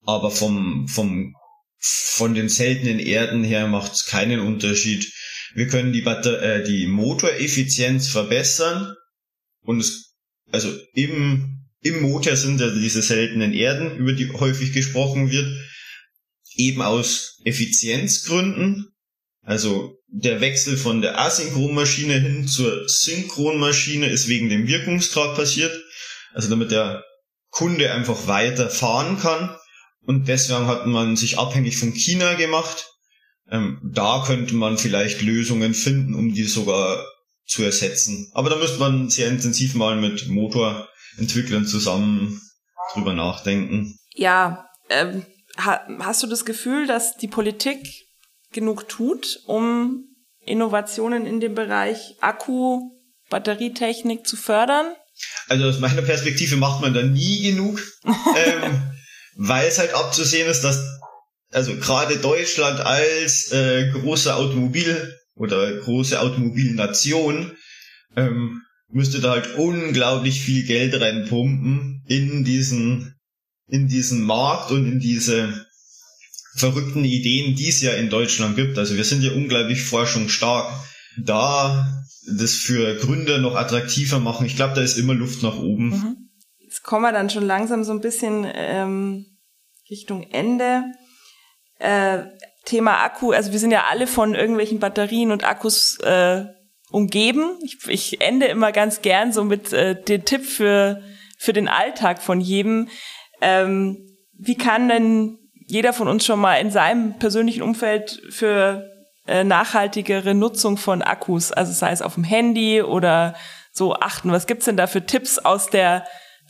aber 0.06 0.32
vom, 0.32 0.88
vom, 0.88 1.36
von 1.78 2.34
den 2.36 2.50
seltenen 2.50 3.00
Erden 3.00 3.44
her 3.44 3.68
macht 3.68 3.94
es 3.94 4.06
keinen 4.06 4.40
Unterschied. 4.40 5.12
Wir 5.54 5.68
können 5.68 5.94
die, 5.94 6.02
Batter 6.02 6.42
äh, 6.42 6.64
die 6.64 6.88
Motoreffizienz 6.88 8.10
verbessern 8.10 8.94
und 9.62 9.80
es, 9.80 10.16
also 10.52 10.72
im 10.94 11.55
im 11.86 12.02
Motor 12.02 12.36
sind 12.36 12.60
ja 12.60 12.70
diese 12.72 13.04
seltenen 13.04 13.54
Erden, 13.54 13.96
über 13.98 14.14
die 14.14 14.32
häufig 14.32 14.74
gesprochen 14.74 15.30
wird, 15.30 15.48
eben 16.56 16.82
aus 16.82 17.40
Effizienzgründen. 17.46 18.92
Also 19.44 20.00
der 20.08 20.42
Wechsel 20.42 20.78
von 20.78 21.04
der 21.04 21.20
Asynchronmaschine 21.20 22.20
hin 22.20 22.48
zur 22.48 22.90
Synchronmaschine 22.90 24.08
ist 24.08 24.28
wegen 24.28 24.50
dem 24.50 24.68
Wirkungsgrad 24.68 25.36
passiert. 25.36 25.80
Also 26.34 26.50
damit 26.50 26.72
der 26.72 27.04
Kunde 27.52 27.94
einfach 27.94 28.26
weiter 28.26 28.72
fahren 28.72 29.20
kann. 29.20 29.56
Und 30.02 30.28
deswegen 30.28 30.66
hat 30.66 30.88
man 30.88 31.16
sich 31.16 31.38
abhängig 31.38 31.78
von 31.78 31.94
China 31.94 32.34
gemacht. 32.34 32.88
Ähm, 33.52 33.80
da 33.94 34.24
könnte 34.26 34.56
man 34.56 34.80
vielleicht 34.80 35.22
Lösungen 35.22 35.76
finden, 35.76 36.16
um 36.16 36.34
die 36.34 36.46
sogar 36.46 37.06
zu 37.46 37.62
ersetzen. 37.62 38.32
Aber 38.34 38.50
da 38.50 38.56
müsste 38.56 38.80
man 38.80 39.12
sehr 39.12 39.30
intensiv 39.30 39.76
mal 39.76 39.96
mit 39.96 40.28
Motor 40.30 40.90
Entwicklern 41.18 41.66
zusammen 41.66 42.42
drüber 42.94 43.14
nachdenken. 43.14 43.98
Ja, 44.14 44.70
ähm, 44.90 45.26
ha 45.58 45.86
hast 46.00 46.24
du 46.24 46.28
das 46.28 46.46
Gefühl, 46.46 46.88
dass 46.88 47.18
die 47.18 47.28
Politik 47.28 47.88
genug 48.52 48.88
tut, 48.88 49.40
um 49.46 50.06
Innovationen 50.46 51.26
in 51.26 51.40
dem 51.40 51.56
Bereich 51.56 52.16
Akku, 52.22 52.92
Batterietechnik 53.30 54.28
zu 54.28 54.38
fördern? 54.38 54.94
Also 55.48 55.66
aus 55.66 55.80
meiner 55.80 56.02
Perspektive 56.02 56.58
macht 56.58 56.82
man 56.82 56.94
da 56.94 57.02
nie 57.02 57.42
genug, 57.42 57.82
ähm, 58.06 58.82
weil 59.36 59.68
es 59.68 59.80
halt 59.80 59.94
abzusehen 59.94 60.50
ist, 60.50 60.62
dass 60.62 60.84
also 61.52 61.76
gerade 61.78 62.18
Deutschland 62.18 62.82
als 62.82 63.52
äh, 63.52 63.90
große 63.92 64.36
Automobil 64.36 65.18
oder 65.36 65.80
große 65.80 66.20
Automobilnation 66.20 67.56
ähm, 68.16 68.62
müsste 68.90 69.20
da 69.20 69.32
halt 69.32 69.56
unglaublich 69.56 70.42
viel 70.42 70.66
Geld 70.66 71.00
reinpumpen 71.00 72.04
in 72.08 72.44
diesen, 72.44 73.16
in 73.68 73.88
diesen 73.88 74.22
Markt 74.22 74.72
und 74.72 74.86
in 74.86 75.00
diese 75.00 75.66
verrückten 76.56 77.04
Ideen, 77.04 77.56
die 77.56 77.68
es 77.68 77.82
ja 77.82 77.94
in 77.94 78.10
Deutschland 78.10 78.56
gibt. 78.56 78.78
Also 78.78 78.96
wir 78.96 79.04
sind 79.04 79.24
ja 79.24 79.32
unglaublich 79.32 79.84
forschungsstark. 79.84 80.72
Da 81.18 82.04
das 82.38 82.54
für 82.54 82.96
Gründer 82.96 83.38
noch 83.38 83.56
attraktiver 83.56 84.20
machen, 84.20 84.46
ich 84.46 84.56
glaube, 84.56 84.74
da 84.74 84.82
ist 84.82 84.98
immer 84.98 85.14
Luft 85.14 85.44
nach 85.44 85.58
oben. 85.58 85.90
Mhm. 85.90 86.30
Jetzt 86.60 86.84
kommen 86.84 87.04
wir 87.04 87.12
dann 87.12 87.30
schon 87.30 87.46
langsam 87.46 87.84
so 87.84 87.92
ein 87.92 88.02
bisschen 88.02 88.48
ähm, 88.54 89.26
Richtung 89.90 90.24
Ende. 90.24 90.84
Äh, 91.78 92.24
Thema 92.66 93.04
Akku, 93.04 93.32
also 93.32 93.52
wir 93.52 93.60
sind 93.60 93.72
ja 93.72 93.86
alle 93.90 94.08
von 94.08 94.34
irgendwelchen 94.34 94.80
Batterien 94.80 95.32
und 95.32 95.44
Akkus 95.44 96.00
äh, 96.00 96.46
umgeben. 96.96 97.60
Ich, 97.62 97.78
ich 97.90 98.22
ende 98.22 98.46
immer 98.46 98.72
ganz 98.72 99.02
gern 99.02 99.34
so 99.34 99.44
mit 99.44 99.74
äh, 99.74 100.02
dem 100.02 100.24
Tipp 100.24 100.46
für, 100.46 101.02
für 101.38 101.52
den 101.52 101.68
Alltag 101.68 102.22
von 102.22 102.40
jedem. 102.40 102.88
Ähm, 103.42 103.98
wie 104.32 104.56
kann 104.56 104.88
denn 104.88 105.38
jeder 105.68 105.92
von 105.92 106.08
uns 106.08 106.26
schon 106.26 106.40
mal 106.40 106.56
in 106.56 106.72
seinem 106.72 107.20
persönlichen 107.20 107.64
Umfeld 107.64 108.22
für 108.30 108.90
äh, 109.28 109.44
nachhaltigere 109.44 110.34
Nutzung 110.34 110.78
von 110.78 111.02
Akkus, 111.02 111.52
also 111.52 111.74
sei 111.74 111.92
es 111.92 112.02
auf 112.02 112.14
dem 112.14 112.24
Handy 112.24 112.82
oder 112.82 113.36
so 113.74 113.94
achten? 113.96 114.32
Was 114.32 114.48
gibt's 114.48 114.64
denn 114.64 114.78
da 114.78 114.88
für 114.88 115.06
Tipps 115.06 115.38
aus 115.38 115.70
der 115.70 116.06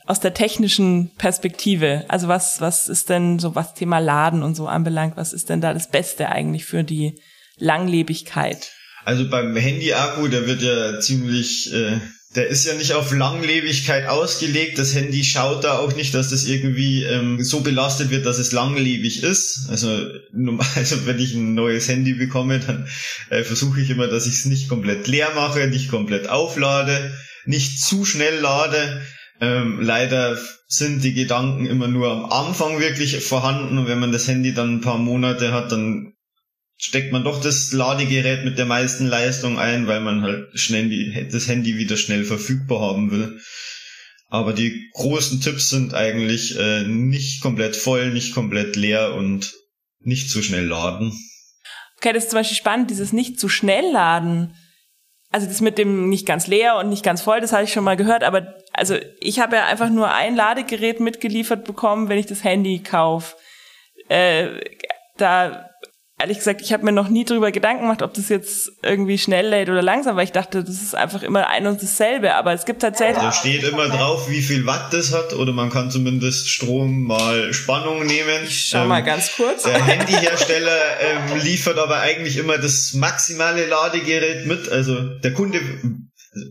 aus 0.06 0.20
der 0.20 0.36
technischen 0.36 1.10
Perspektive? 1.18 2.06
Also 2.08 2.28
was 2.28 2.62
was 2.62 2.88
ist 2.88 3.10
denn 3.10 3.40
so 3.40 3.56
was 3.56 3.74
Thema 3.74 3.98
Laden 3.98 4.44
und 4.44 4.54
so 4.54 4.68
anbelangt? 4.68 5.18
Was 5.18 5.34
ist 5.34 5.50
denn 5.50 5.62
da 5.62 5.74
das 5.74 5.90
Beste 5.90 6.30
eigentlich 6.30 6.66
für 6.66 6.84
die 6.84 7.20
Langlebigkeit? 7.58 8.75
Also 9.06 9.30
beim 9.30 9.56
Handy-Akku, 9.56 10.28
der 10.30 10.48
wird 10.48 10.64
ja 10.64 11.00
ziemlich, 11.00 11.72
äh, 11.72 12.00
der 12.36 12.48
ist 12.48 12.66
ja 12.66 12.74
nicht 12.74 12.94
auf 12.94 13.14
Langlebigkeit 13.14 14.08
ausgelegt. 14.08 14.80
Das 14.80 14.96
Handy 14.96 15.24
schaut 15.24 15.64
da 15.64 15.78
auch 15.78 15.96
nicht, 15.96 16.16
dass 16.16 16.32
das 16.32 16.48
irgendwie 16.48 17.04
ähm, 17.04 17.44
so 17.44 17.62
belastet 17.62 18.10
wird, 18.10 18.26
dass 18.26 18.40
es 18.40 18.52
langlebig 18.52 19.22
ist. 19.22 19.68
Also, 19.70 19.90
also 20.76 21.06
wenn 21.06 21.20
ich 21.20 21.36
ein 21.36 21.54
neues 21.54 21.88
Handy 21.88 22.14
bekomme, 22.14 22.60
dann 22.60 22.88
äh, 23.30 23.44
versuche 23.44 23.80
ich 23.80 23.92
immer, 23.92 24.08
dass 24.08 24.26
ich 24.26 24.34
es 24.34 24.46
nicht 24.46 24.70
komplett 24.70 25.06
leer 25.06 25.30
mache, 25.36 25.68
nicht 25.68 25.92
komplett 25.92 26.28
auflade, 26.28 27.14
nicht 27.46 27.80
zu 27.80 28.06
schnell 28.06 28.40
lade. 28.40 29.04
Ähm, 29.40 29.82
leider 29.82 30.36
sind 30.68 31.04
die 31.04 31.14
Gedanken 31.14 31.68
immer 31.68 31.88
nur 31.88 32.12
am 32.12 32.26
Anfang 32.26 32.80
wirklich 32.80 33.24
vorhanden 33.24 33.78
und 33.78 33.88
wenn 33.88 34.00
man 34.00 34.12
das 34.12 34.28
Handy 34.28 34.56
dann 34.56 34.78
ein 34.78 34.82
paar 34.82 34.98
Monate 34.98 35.54
hat, 35.54 35.72
dann 35.72 36.15
steckt 36.78 37.12
man 37.12 37.24
doch 37.24 37.42
das 37.42 37.72
Ladegerät 37.72 38.44
mit 38.44 38.58
der 38.58 38.66
meisten 38.66 39.08
Leistung 39.08 39.58
ein, 39.58 39.88
weil 39.88 40.02
man 40.02 40.22
halt 40.22 40.48
schnell 40.60 40.90
die, 40.90 41.28
das 41.32 41.48
Handy 41.48 41.78
wieder 41.78 41.98
schnell 41.98 42.26
verfügbar 42.26 42.82
haben 42.82 43.12
will. 43.12 43.40
Aber 44.28 44.54
die 44.54 44.90
großen 44.94 45.40
Tipps 45.42 45.70
sind 45.70 45.94
eigentlich 45.94 46.58
äh, 46.58 46.84
nicht 46.84 47.42
komplett 47.42 47.76
voll, 47.76 48.12
nicht 48.12 48.34
komplett 48.34 48.76
leer 48.76 49.14
und 49.14 49.54
nicht 50.00 50.30
zu 50.30 50.42
schnell 50.42 50.66
laden. 50.66 51.14
Okay, 51.98 52.12
das 52.12 52.26
ist 52.26 52.32
zum 52.32 52.40
Beispiel 52.40 52.58
spannend, 52.58 52.90
dieses 52.90 53.14
nicht 53.14 53.40
zu 53.40 53.48
schnell 53.48 53.92
laden. 53.92 54.56
Also 55.32 55.48
das 55.48 55.62
mit 55.62 55.78
dem 55.78 56.10
nicht 56.10 56.26
ganz 56.26 56.48
leer 56.48 56.78
und 56.78 56.90
nicht 56.90 57.04
ganz 57.04 57.22
voll, 57.22 57.42
das 57.42 57.52
habe 57.52 57.64
ich 57.64 57.74
schon 57.74 57.84
mal 57.84 57.98
gehört, 57.98 58.24
aber 58.24 58.56
also 58.74 58.98
ich 59.20 59.40
habe 59.40 59.58
ja 59.58 59.66
einfach 59.66 59.90
nur 59.90 60.14
ein 60.14 60.36
Ladegerät 60.36 61.00
mitgeliefert 61.00 61.66
bekommen, 61.66 62.10
wenn 62.10 62.18
ich 62.18 62.26
das 62.26 62.44
Handy 62.44 62.80
kaufe. 62.80 63.36
Äh, 64.08 64.62
da 65.18 65.70
ehrlich 66.26 66.40
gesagt, 66.40 66.62
ich 66.62 66.74
habe 66.74 66.84
mir 66.84 66.92
noch 66.92 67.08
nie 67.08 67.24
darüber 67.24 67.52
Gedanken 67.52 67.84
gemacht, 67.84 68.02
ob 68.02 68.16
das 68.16 68.30
jetzt 68.30 68.72
irgendwie 68.82 69.20
schnell 69.20 69.48
lädt 69.48 69.70
oder 69.70 69.84
langsam, 69.84 70.16
weil 70.16 70.24
ich 70.24 70.32
dachte, 70.32 70.64
das 70.64 70.82
ist 70.82 70.96
einfach 70.96 71.22
immer 71.22 71.48
ein 71.50 71.68
und 71.68 71.84
dasselbe. 71.84 72.34
Aber 72.34 72.52
es 72.52 72.66
gibt 72.66 72.82
tatsächlich. 72.82 73.22
Da 73.22 73.32
steht 73.32 73.64
immer 73.64 73.88
drauf, 73.90 74.28
wie 74.28 74.42
viel 74.42 74.66
Watt 74.66 74.92
das 74.92 75.14
hat, 75.14 75.34
oder 75.34 75.54
man 75.54 75.70
kann 75.70 75.92
zumindest 75.92 76.50
Strom 76.50 77.04
mal 77.04 77.54
Spannung 77.54 78.08
nehmen. 78.08 78.44
Ich 78.44 78.70
schau 78.70 78.82
ähm, 78.82 78.88
mal 78.88 79.04
ganz 79.04 79.34
kurz. 79.34 79.64
Der 79.64 79.86
Handyhersteller 79.86 80.80
ähm, 81.00 81.42
liefert 81.44 81.78
aber 81.78 82.00
eigentlich 82.00 82.38
immer 82.38 82.58
das 82.58 82.94
maximale 82.96 83.68
Ladegerät 83.68 84.48
mit. 84.48 84.68
Also 84.70 85.00
der 85.20 85.34
Kunde, 85.34 85.60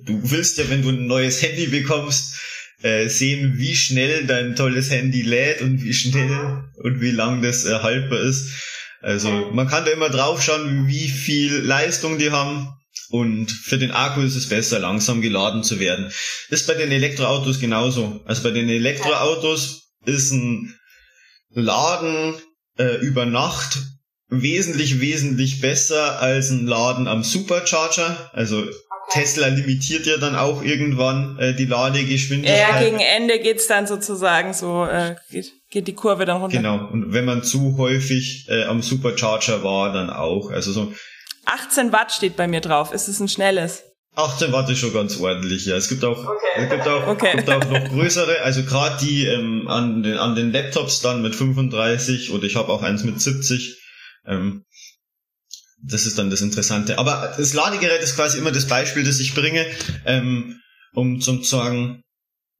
du 0.05 0.21
willst 0.31 0.57
ja, 0.59 0.71
wenn 0.71 0.83
du 0.83 0.91
ein 0.91 1.09
neues 1.09 1.43
Handy 1.43 1.67
bekommst, 1.67 2.37
äh, 2.83 3.09
sehen, 3.09 3.55
wie 3.57 3.75
schnell 3.75 4.25
dein 4.27 4.55
tolles 4.55 4.91
Handy 4.91 5.23
lädt 5.23 5.63
und 5.63 5.83
wie 5.83 5.95
schnell 5.95 6.63
und 6.77 7.01
wie 7.01 7.11
lang 7.11 7.43
das 7.43 7.65
äh, 7.65 7.81
haltbar 7.81 8.21
ist. 8.21 8.74
Also 9.05 9.51
man 9.53 9.69
kann 9.69 9.85
da 9.85 9.91
immer 9.91 10.09
drauf 10.09 10.43
schauen, 10.43 10.89
wie 10.89 11.09
viel 11.09 11.59
Leistung 11.59 12.19
die 12.19 12.31
haben. 12.31 12.69
Und 13.11 13.51
für 13.51 13.77
den 13.77 13.91
Akku 13.91 14.23
ist 14.23 14.35
es 14.35 14.49
besser, 14.49 14.79
langsam 14.79 15.21
geladen 15.21 15.63
zu 15.63 15.79
werden. 15.79 16.11
Ist 16.49 16.67
bei 16.67 16.75
den 16.75 16.91
Elektroautos 16.91 17.61
genauso. 17.61 18.23
Also 18.25 18.43
bei 18.43 18.51
den 18.51 18.69
Elektroautos 18.69 19.91
ist 20.07 20.33
ein 20.33 20.75
Laden 21.51 22.35
äh, 22.79 22.97
über 22.97 23.27
Nacht 23.27 23.79
wesentlich, 24.29 25.01
wesentlich 25.01 25.61
besser 25.61 26.21
als 26.21 26.49
ein 26.49 26.67
Laden 26.67 27.07
am 27.07 27.23
Supercharger. 27.23 28.31
Also 28.33 28.65
Tesla 29.15 29.47
limitiert 29.49 30.07
ja 30.07 30.17
dann 30.19 30.35
auch 30.37 30.63
irgendwann 30.63 31.39
äh, 31.39 31.55
die 31.55 31.67
Ladegeschwindigkeit. 31.67 32.59
Ja, 32.59 32.81
gegen 32.81 32.99
Ende 33.01 33.39
geht's 33.39 33.67
dann 33.67 33.87
sozusagen 33.87 34.53
so, 34.53 34.85
äh, 34.85 35.17
geht, 35.31 35.53
geht 35.71 35.87
die 35.89 35.95
Kurve 35.95 36.25
dann 36.25 36.41
runter. 36.41 36.57
Genau, 36.57 36.89
und 36.93 37.13
wenn 37.13 37.25
man 37.25 37.43
zu 37.43 37.77
häufig 37.79 38.47
äh, 38.49 38.65
am 38.65 38.83
Supercharger 38.83 39.63
war, 39.63 39.93
dann 39.93 40.11
auch. 40.11 40.51
Also 40.51 40.73
so 40.73 40.93
18 41.47 41.93
Watt 41.93 42.13
steht 42.13 42.37
bei 42.37 42.49
mir 42.49 42.61
drauf. 42.61 42.93
Ist 42.93 43.09
es 43.09 43.21
ein 43.21 43.29
schnelles? 43.29 43.85
18 44.17 44.53
Watt 44.53 44.71
ist 44.71 44.79
schon 44.79 44.93
ganz 44.93 45.19
ordentlich, 45.19 45.67
ja. 45.67 45.77
Es 45.77 45.89
gibt 45.89 46.05
auch, 46.05 46.19
Okay. 46.19 46.37
es 46.57 46.71
gibt 46.71 46.87
auch, 46.87 47.07
Okay. 47.09 47.37
gibt 47.37 47.51
auch 47.51 47.65
noch 47.69 47.85
größere, 47.89 48.43
also 48.43 48.63
gerade 48.63 48.97
die 49.05 49.27
ähm, 49.27 49.67
an, 49.69 50.03
den, 50.03 50.17
an 50.19 50.35
den 50.37 50.53
Laptops 50.53 51.01
dann 51.01 51.21
mit 51.23 51.35
35 51.35 52.31
oder 52.33 52.45
ich 52.45 52.55
habe 52.57 52.73
auch 52.73 52.83
eins 52.83 53.03
mit 53.05 53.21
70. 53.21 53.81
Ähm, 54.27 54.65
das 55.87 56.07
ist 56.07 56.19
dann 56.19 56.31
das 56.31 56.41
Interessante. 56.41 56.99
Aber 56.99 57.35
das 57.37 57.53
Ladegerät 57.53 58.03
ist 58.03 58.17
quasi 58.17 58.39
immer 58.39 58.53
das 58.53 58.67
Beispiel, 58.67 59.05
das 59.05 59.21
ich 59.21 59.35
bringe, 59.35 59.67
ähm, 60.07 60.61
um 60.95 61.21
zu 61.21 61.43
sagen, 61.43 62.03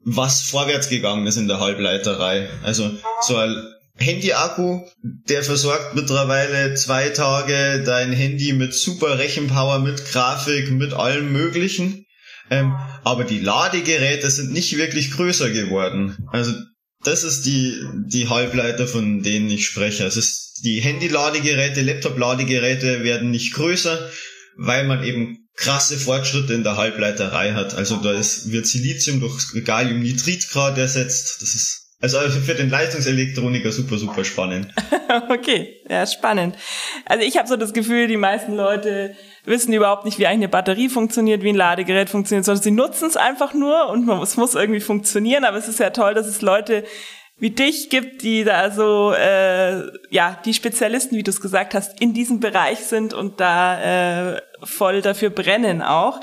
was 0.05 0.43
vorwärts 0.43 0.89
gegangen 0.89 1.27
ist 1.27 1.37
in 1.37 1.49
der 1.49 1.61
Halbleiterei. 1.61 2.49
Also 2.63 2.91
so 3.23 3.37
ein 3.37 3.57
Handy-Akku, 3.97 4.83
der 5.03 5.43
versorgt 5.43 5.95
mittlerweile 5.95 6.75
zwei 6.75 7.11
Tage 7.11 7.83
dein 7.85 8.13
Handy 8.13 8.53
mit 8.53 8.75
super 8.75 9.19
Rechenpower, 9.19 9.79
mit 9.79 10.05
Grafik, 10.07 10.71
mit 10.73 10.93
allem 10.93 11.33
Möglichen. 11.33 12.05
Ähm, 12.51 12.75
aber 13.05 13.25
die 13.25 13.41
Ladegeräte 13.41 14.31
sind 14.31 14.53
nicht 14.53 14.77
wirklich 14.77 15.13
größer 15.13 15.51
geworden. 15.51 16.19
Also 16.31 16.53
das 17.05 17.25
ist 17.25 17.47
die, 17.47 17.81
die 18.07 18.29
Halbleiter, 18.29 18.87
von 18.87 19.23
denen 19.23 19.51
ich 19.51 19.67
spreche. 19.67 20.05
Es 20.05 20.17
ist 20.17 20.61
die 20.65 20.81
Handy-Ladegeräte, 20.81 21.83
Laptop-Ladegeräte 21.83 23.05
werden 23.05 23.31
nicht 23.31 23.55
größer, 23.55 24.11
weil 24.57 24.87
man 24.87 25.05
eben 25.05 25.49
krasse 25.57 25.99
Fortschritte 25.99 26.55
in 26.55 26.65
der 26.65 26.77
Halbleiterei 26.77 27.53
hat. 27.53 27.75
Also 27.75 27.97
da 27.97 28.13
ist, 28.13 28.51
wird 28.51 28.67
Silizium 28.67 29.21
durch 29.21 29.65
Galliumnitrid 29.65 30.49
gerade 30.49 30.81
ersetzt. 30.81 31.39
Das 31.41 31.55
ist 31.55 31.84
also 32.13 32.41
für 32.41 32.55
den 32.55 32.69
Leistungselektroniker 32.69 33.73
super, 33.73 33.97
super 33.97 34.25
spannend. 34.25 34.69
okay, 35.31 35.81
ja, 35.89 36.07
spannend. 36.07 36.57
Also 37.07 37.25
ich 37.25 37.39
habe 37.39 37.49
so 37.49 37.57
das 37.57 37.73
Gefühl, 37.73 38.09
die 38.09 38.17
meisten 38.17 38.55
Leute 38.55 39.17
wissen 39.45 39.73
überhaupt 39.73 40.05
nicht, 40.05 40.19
wie 40.19 40.27
eigentlich 40.27 40.39
eine 40.39 40.49
Batterie 40.49 40.89
funktioniert, 40.89 41.43
wie 41.43 41.51
ein 41.51 41.57
Ladegerät 41.57 42.11
funktioniert, 42.11 42.45
sondern 42.45 42.63
sie 42.63 42.71
nutzen 42.71 43.09
es 43.09 43.17
einfach 43.17 43.55
nur 43.55 43.89
und 43.89 44.07
man, 44.07 44.21
es 44.23 44.37
muss 44.37 44.55
irgendwie 44.55 44.81
funktionieren. 44.81 45.45
Aber 45.45 45.57
es 45.57 45.69
ist 45.69 45.81
ja 45.81 45.91
toll, 45.91 46.15
dass 46.15 46.27
es 46.27 46.43
Leute 46.43 46.85
wie 47.37 47.51
dich 47.51 47.91
gibt, 47.91 48.23
die 48.23 48.45
da 48.45 48.71
so, 48.71 49.13
äh, 49.13 49.83
ja, 50.11 50.39
die 50.45 50.55
Spezialisten, 50.55 51.17
wie 51.17 51.23
du 51.23 51.31
es 51.31 51.41
gesagt 51.41 51.75
hast, 51.75 52.01
in 52.01 52.15
diesem 52.15 52.41
Bereich 52.41 52.81
sind 52.81 53.13
und 53.13 53.41
da 53.41 54.35
äh, 54.35 54.41
voll 54.63 55.03
dafür 55.03 55.31
brennen 55.31 55.83
auch. 55.83 56.21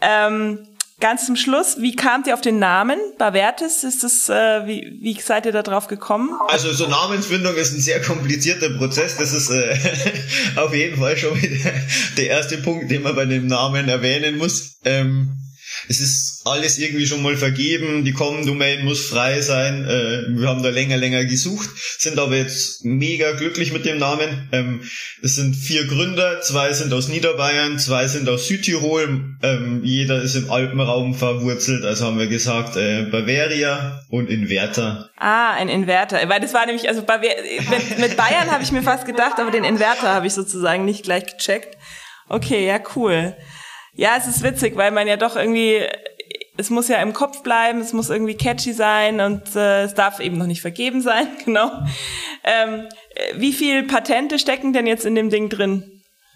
Ähm, 0.00 0.66
ganz 1.04 1.26
zum 1.26 1.36
Schluss, 1.36 1.76
wie 1.82 1.94
kamt 1.94 2.26
ihr 2.28 2.32
auf 2.32 2.40
den 2.40 2.58
Namen 2.58 2.98
Bavertis? 3.18 3.84
Ist 3.84 4.02
das, 4.02 4.30
äh, 4.30 4.66
wie, 4.66 4.96
wie 5.02 5.20
seid 5.20 5.44
ihr 5.44 5.52
da 5.52 5.62
drauf 5.62 5.86
gekommen? 5.86 6.30
Also 6.48 6.72
so 6.72 6.86
Namensfindung 6.86 7.54
ist 7.56 7.74
ein 7.74 7.80
sehr 7.82 8.00
komplizierter 8.00 8.70
Prozess. 8.70 9.18
Das 9.18 9.34
ist 9.34 9.50
äh, 9.50 9.76
auf 10.56 10.74
jeden 10.74 10.98
Fall 10.98 11.14
schon 11.18 11.36
wieder 11.42 11.72
der 12.16 12.28
erste 12.28 12.56
Punkt, 12.56 12.90
den 12.90 13.02
man 13.02 13.14
bei 13.14 13.26
dem 13.26 13.46
Namen 13.48 13.86
erwähnen 13.86 14.38
muss. 14.38 14.78
Ähm, 14.86 15.36
es 15.88 16.00
ist 16.00 16.42
alles 16.44 16.78
irgendwie 16.78 17.06
schon 17.06 17.22
mal 17.22 17.36
vergeben, 17.36 18.04
die 18.04 18.12
Com-Domain 18.12 18.84
muss 18.84 19.06
frei 19.06 19.40
sein. 19.40 19.84
Äh, 19.84 20.38
wir 20.38 20.48
haben 20.48 20.62
da 20.62 20.70
länger, 20.70 20.96
länger 20.96 21.24
gesucht, 21.24 21.68
sind 21.98 22.18
aber 22.18 22.36
jetzt 22.36 22.84
mega 22.84 23.32
glücklich 23.32 23.72
mit 23.72 23.84
dem 23.84 23.98
Namen. 23.98 24.48
Ähm, 24.52 24.82
es 25.22 25.36
sind 25.36 25.54
vier 25.54 25.86
Gründer, 25.86 26.40
zwei 26.42 26.72
sind 26.72 26.92
aus 26.92 27.08
Niederbayern, 27.08 27.78
zwei 27.78 28.06
sind 28.06 28.28
aus 28.28 28.46
Südtirol. 28.46 29.36
Ähm, 29.42 29.80
jeder 29.84 30.22
ist 30.22 30.34
im 30.34 30.50
Alpenraum 30.50 31.14
verwurzelt, 31.14 31.84
also 31.84 32.06
haben 32.06 32.18
wir 32.18 32.28
gesagt 32.28 32.76
äh, 32.76 33.04
Bavaria 33.04 34.00
und 34.10 34.28
Inverter. 34.28 35.10
Ah, 35.18 35.52
ein 35.54 35.68
Inverter. 35.68 36.28
Weil 36.28 36.40
das 36.40 36.54
war 36.54 36.66
nämlich, 36.66 36.88
also 36.88 37.02
mit, 37.02 37.98
mit 37.98 38.16
Bayern 38.16 38.50
habe 38.50 38.62
ich 38.62 38.72
mir 38.72 38.82
fast 38.82 39.06
gedacht, 39.06 39.38
aber 39.38 39.50
den 39.50 39.64
Inverter 39.64 40.12
habe 40.14 40.26
ich 40.26 40.34
sozusagen 40.34 40.84
nicht 40.84 41.04
gleich 41.04 41.26
gecheckt. 41.26 41.76
Okay, 42.28 42.66
ja, 42.66 42.80
cool. 42.96 43.34
Ja, 43.96 44.16
es 44.18 44.26
ist 44.26 44.42
witzig, 44.42 44.76
weil 44.76 44.90
man 44.90 45.06
ja 45.06 45.16
doch 45.16 45.36
irgendwie, 45.36 45.80
es 46.56 46.70
muss 46.70 46.88
ja 46.88 47.00
im 47.00 47.12
Kopf 47.12 47.42
bleiben, 47.42 47.80
es 47.80 47.92
muss 47.92 48.10
irgendwie 48.10 48.36
catchy 48.36 48.72
sein 48.72 49.20
und 49.20 49.54
äh, 49.54 49.84
es 49.84 49.94
darf 49.94 50.20
eben 50.20 50.36
noch 50.36 50.46
nicht 50.46 50.62
vergeben 50.62 51.00
sein, 51.00 51.28
genau. 51.44 51.70
Ähm, 52.42 52.88
wie 53.36 53.52
viel 53.52 53.84
Patente 53.84 54.38
stecken 54.38 54.72
denn 54.72 54.86
jetzt 54.86 55.06
in 55.06 55.14
dem 55.14 55.30
Ding 55.30 55.48
drin 55.48 55.93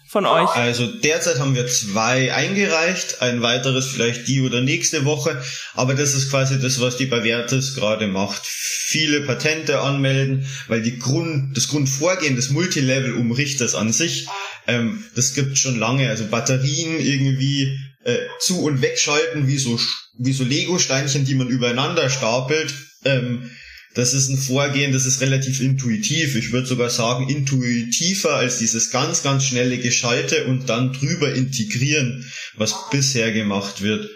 von 0.09 0.25
euch? 0.25 0.49
Also 0.49 0.87
derzeit 0.87 1.39
haben 1.39 1.55
wir 1.55 1.67
zwei 1.67 2.33
eingereicht, 2.33 3.21
ein 3.21 3.41
weiteres 3.41 3.87
vielleicht 3.87 4.27
die 4.27 4.41
oder 4.41 4.61
nächste 4.61 5.05
Woche, 5.05 5.41
aber 5.75 5.93
das 5.93 6.15
ist 6.15 6.31
quasi 6.31 6.59
das, 6.59 6.81
was 6.81 6.97
die 6.97 7.05
Bavertis 7.05 7.75
gerade 7.75 8.07
macht. 8.07 8.41
Viele 8.45 9.21
Patente 9.21 9.81
anmelden, 9.81 10.47
weil 10.67 10.81
die 10.81 10.97
Grund, 10.97 11.55
das 11.55 11.67
Grundvorgehen 11.67 12.35
des 12.35 12.49
Multilevel-Umrichters 12.49 13.75
an 13.75 13.93
sich, 13.93 14.27
ähm, 14.67 15.03
das 15.15 15.35
gibt 15.35 15.57
schon 15.57 15.77
lange. 15.77 16.09
Also 16.09 16.25
Batterien 16.25 16.99
irgendwie 16.99 17.77
äh, 18.03 18.17
zu 18.39 18.63
und 18.63 18.81
wegschalten 18.81 19.47
wie 19.47 19.57
so 19.57 19.79
wie 20.17 20.33
so 20.33 20.43
Lego-Steinchen, 20.43 21.25
die 21.25 21.35
man 21.35 21.47
übereinander 21.47 22.09
stapelt. 22.09 22.73
Ähm, 23.05 23.51
das 23.99 24.13
ist 24.13 24.29
ein 24.29 24.37
Vorgehen, 24.37 24.93
das 24.93 25.05
ist 25.05 25.19
relativ 25.19 25.59
intuitiv. 25.59 26.35
Ich 26.35 26.51
würde 26.53 26.67
sogar 26.67 26.89
sagen, 26.89 27.27
intuitiver 27.27 28.35
als 28.35 28.57
dieses 28.57 28.91
ganz, 28.91 29.23
ganz 29.23 29.43
schnelle 29.43 29.77
Geschalte 29.77 30.45
und 30.45 30.69
dann 30.69 30.93
drüber 30.93 31.33
integrieren, 31.33 32.31
was 32.55 32.89
bisher 32.89 33.33
gemacht 33.33 33.81
wird. 33.81 34.09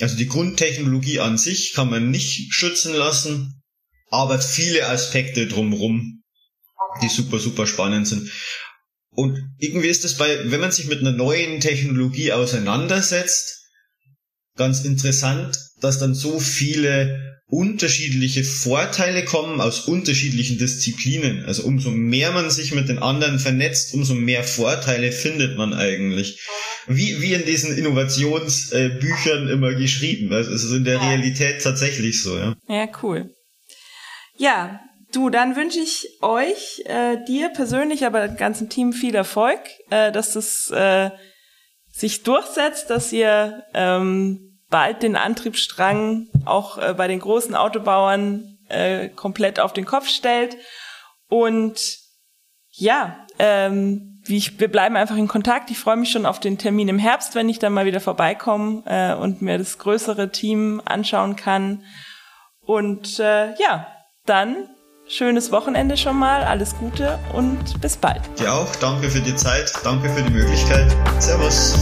Also 0.00 0.16
die 0.16 0.28
Grundtechnologie 0.28 1.20
an 1.20 1.38
sich 1.38 1.72
kann 1.72 1.88
man 1.88 2.10
nicht 2.10 2.52
schützen 2.52 2.92
lassen, 2.92 3.62
aber 4.10 4.38
viele 4.38 4.86
Aspekte 4.86 5.46
drumrum, 5.46 6.22
die 7.02 7.08
super, 7.08 7.38
super 7.38 7.66
spannend 7.66 8.06
sind. 8.06 8.30
Und 9.10 9.38
irgendwie 9.58 9.88
ist 9.88 10.04
es 10.04 10.18
bei, 10.18 10.50
wenn 10.50 10.60
man 10.60 10.72
sich 10.72 10.86
mit 10.86 11.00
einer 11.00 11.12
neuen 11.12 11.60
Technologie 11.60 12.32
auseinandersetzt, 12.32 13.70
ganz 14.56 14.84
interessant, 14.84 15.58
dass 15.80 15.98
dann 15.98 16.14
so 16.14 16.38
viele 16.38 17.31
unterschiedliche 17.52 18.44
Vorteile 18.44 19.26
kommen 19.26 19.60
aus 19.60 19.80
unterschiedlichen 19.80 20.56
Disziplinen. 20.56 21.44
Also 21.44 21.64
umso 21.64 21.90
mehr 21.90 22.32
man 22.32 22.50
sich 22.50 22.72
mit 22.72 22.88
den 22.88 22.98
anderen 22.98 23.38
vernetzt, 23.38 23.92
umso 23.92 24.14
mehr 24.14 24.42
Vorteile 24.42 25.12
findet 25.12 25.58
man 25.58 25.74
eigentlich. 25.74 26.48
Wie, 26.86 27.20
wie 27.20 27.34
in 27.34 27.44
diesen 27.44 27.76
Innovationsbüchern 27.76 29.48
immer 29.48 29.74
geschrieben. 29.74 30.32
Also 30.32 30.50
es 30.50 30.64
ist 30.64 30.72
in 30.72 30.84
der 30.84 31.02
Realität 31.02 31.62
tatsächlich 31.62 32.22
so, 32.22 32.38
ja. 32.38 32.56
Ja, 32.68 32.88
cool. 33.02 33.34
Ja, 34.38 34.80
du, 35.12 35.28
dann 35.28 35.54
wünsche 35.54 35.80
ich 35.80 36.08
euch, 36.22 36.82
äh, 36.86 37.18
dir 37.28 37.50
persönlich, 37.50 38.06
aber 38.06 38.28
dem 38.28 38.38
ganzen 38.38 38.70
Team 38.70 38.94
viel 38.94 39.14
Erfolg, 39.14 39.60
äh, 39.90 40.10
dass 40.10 40.32
das 40.32 40.70
äh, 40.70 41.10
sich 41.92 42.22
durchsetzt, 42.22 42.88
dass 42.88 43.12
ihr 43.12 43.64
ähm, 43.74 44.58
bald 44.70 45.02
den 45.02 45.16
Antriebsstrang 45.16 46.28
auch 46.44 46.78
äh, 46.78 46.94
bei 46.94 47.08
den 47.08 47.20
großen 47.20 47.54
Autobauern 47.54 48.58
äh, 48.68 49.08
komplett 49.08 49.60
auf 49.60 49.72
den 49.72 49.84
Kopf 49.84 50.08
stellt. 50.08 50.56
Und 51.28 51.80
ja, 52.70 53.26
ähm, 53.38 54.20
wie 54.24 54.36
ich, 54.36 54.60
wir 54.60 54.70
bleiben 54.70 54.96
einfach 54.96 55.16
in 55.16 55.28
Kontakt. 55.28 55.70
Ich 55.70 55.78
freue 55.78 55.96
mich 55.96 56.10
schon 56.10 56.26
auf 56.26 56.40
den 56.40 56.58
Termin 56.58 56.88
im 56.88 56.98
Herbst, 56.98 57.34
wenn 57.34 57.48
ich 57.48 57.58
dann 57.58 57.72
mal 57.72 57.86
wieder 57.86 58.00
vorbeikomme 58.00 58.82
äh, 58.86 59.14
und 59.14 59.42
mir 59.42 59.58
das 59.58 59.78
größere 59.78 60.30
Team 60.30 60.80
anschauen 60.84 61.36
kann. 61.36 61.82
Und 62.60 63.18
äh, 63.18 63.54
ja, 63.60 63.88
dann 64.24 64.68
schönes 65.08 65.52
Wochenende 65.52 65.96
schon 65.96 66.16
mal, 66.16 66.44
alles 66.44 66.76
Gute 66.78 67.18
und 67.34 67.80
bis 67.80 67.96
bald. 67.96 68.22
Dir 68.38 68.52
auch, 68.52 68.74
danke 68.76 69.10
für 69.10 69.20
die 69.20 69.34
Zeit, 69.34 69.72
danke 69.84 70.08
für 70.08 70.22
die 70.22 70.32
Möglichkeit. 70.32 70.94
Servus. 71.18 71.78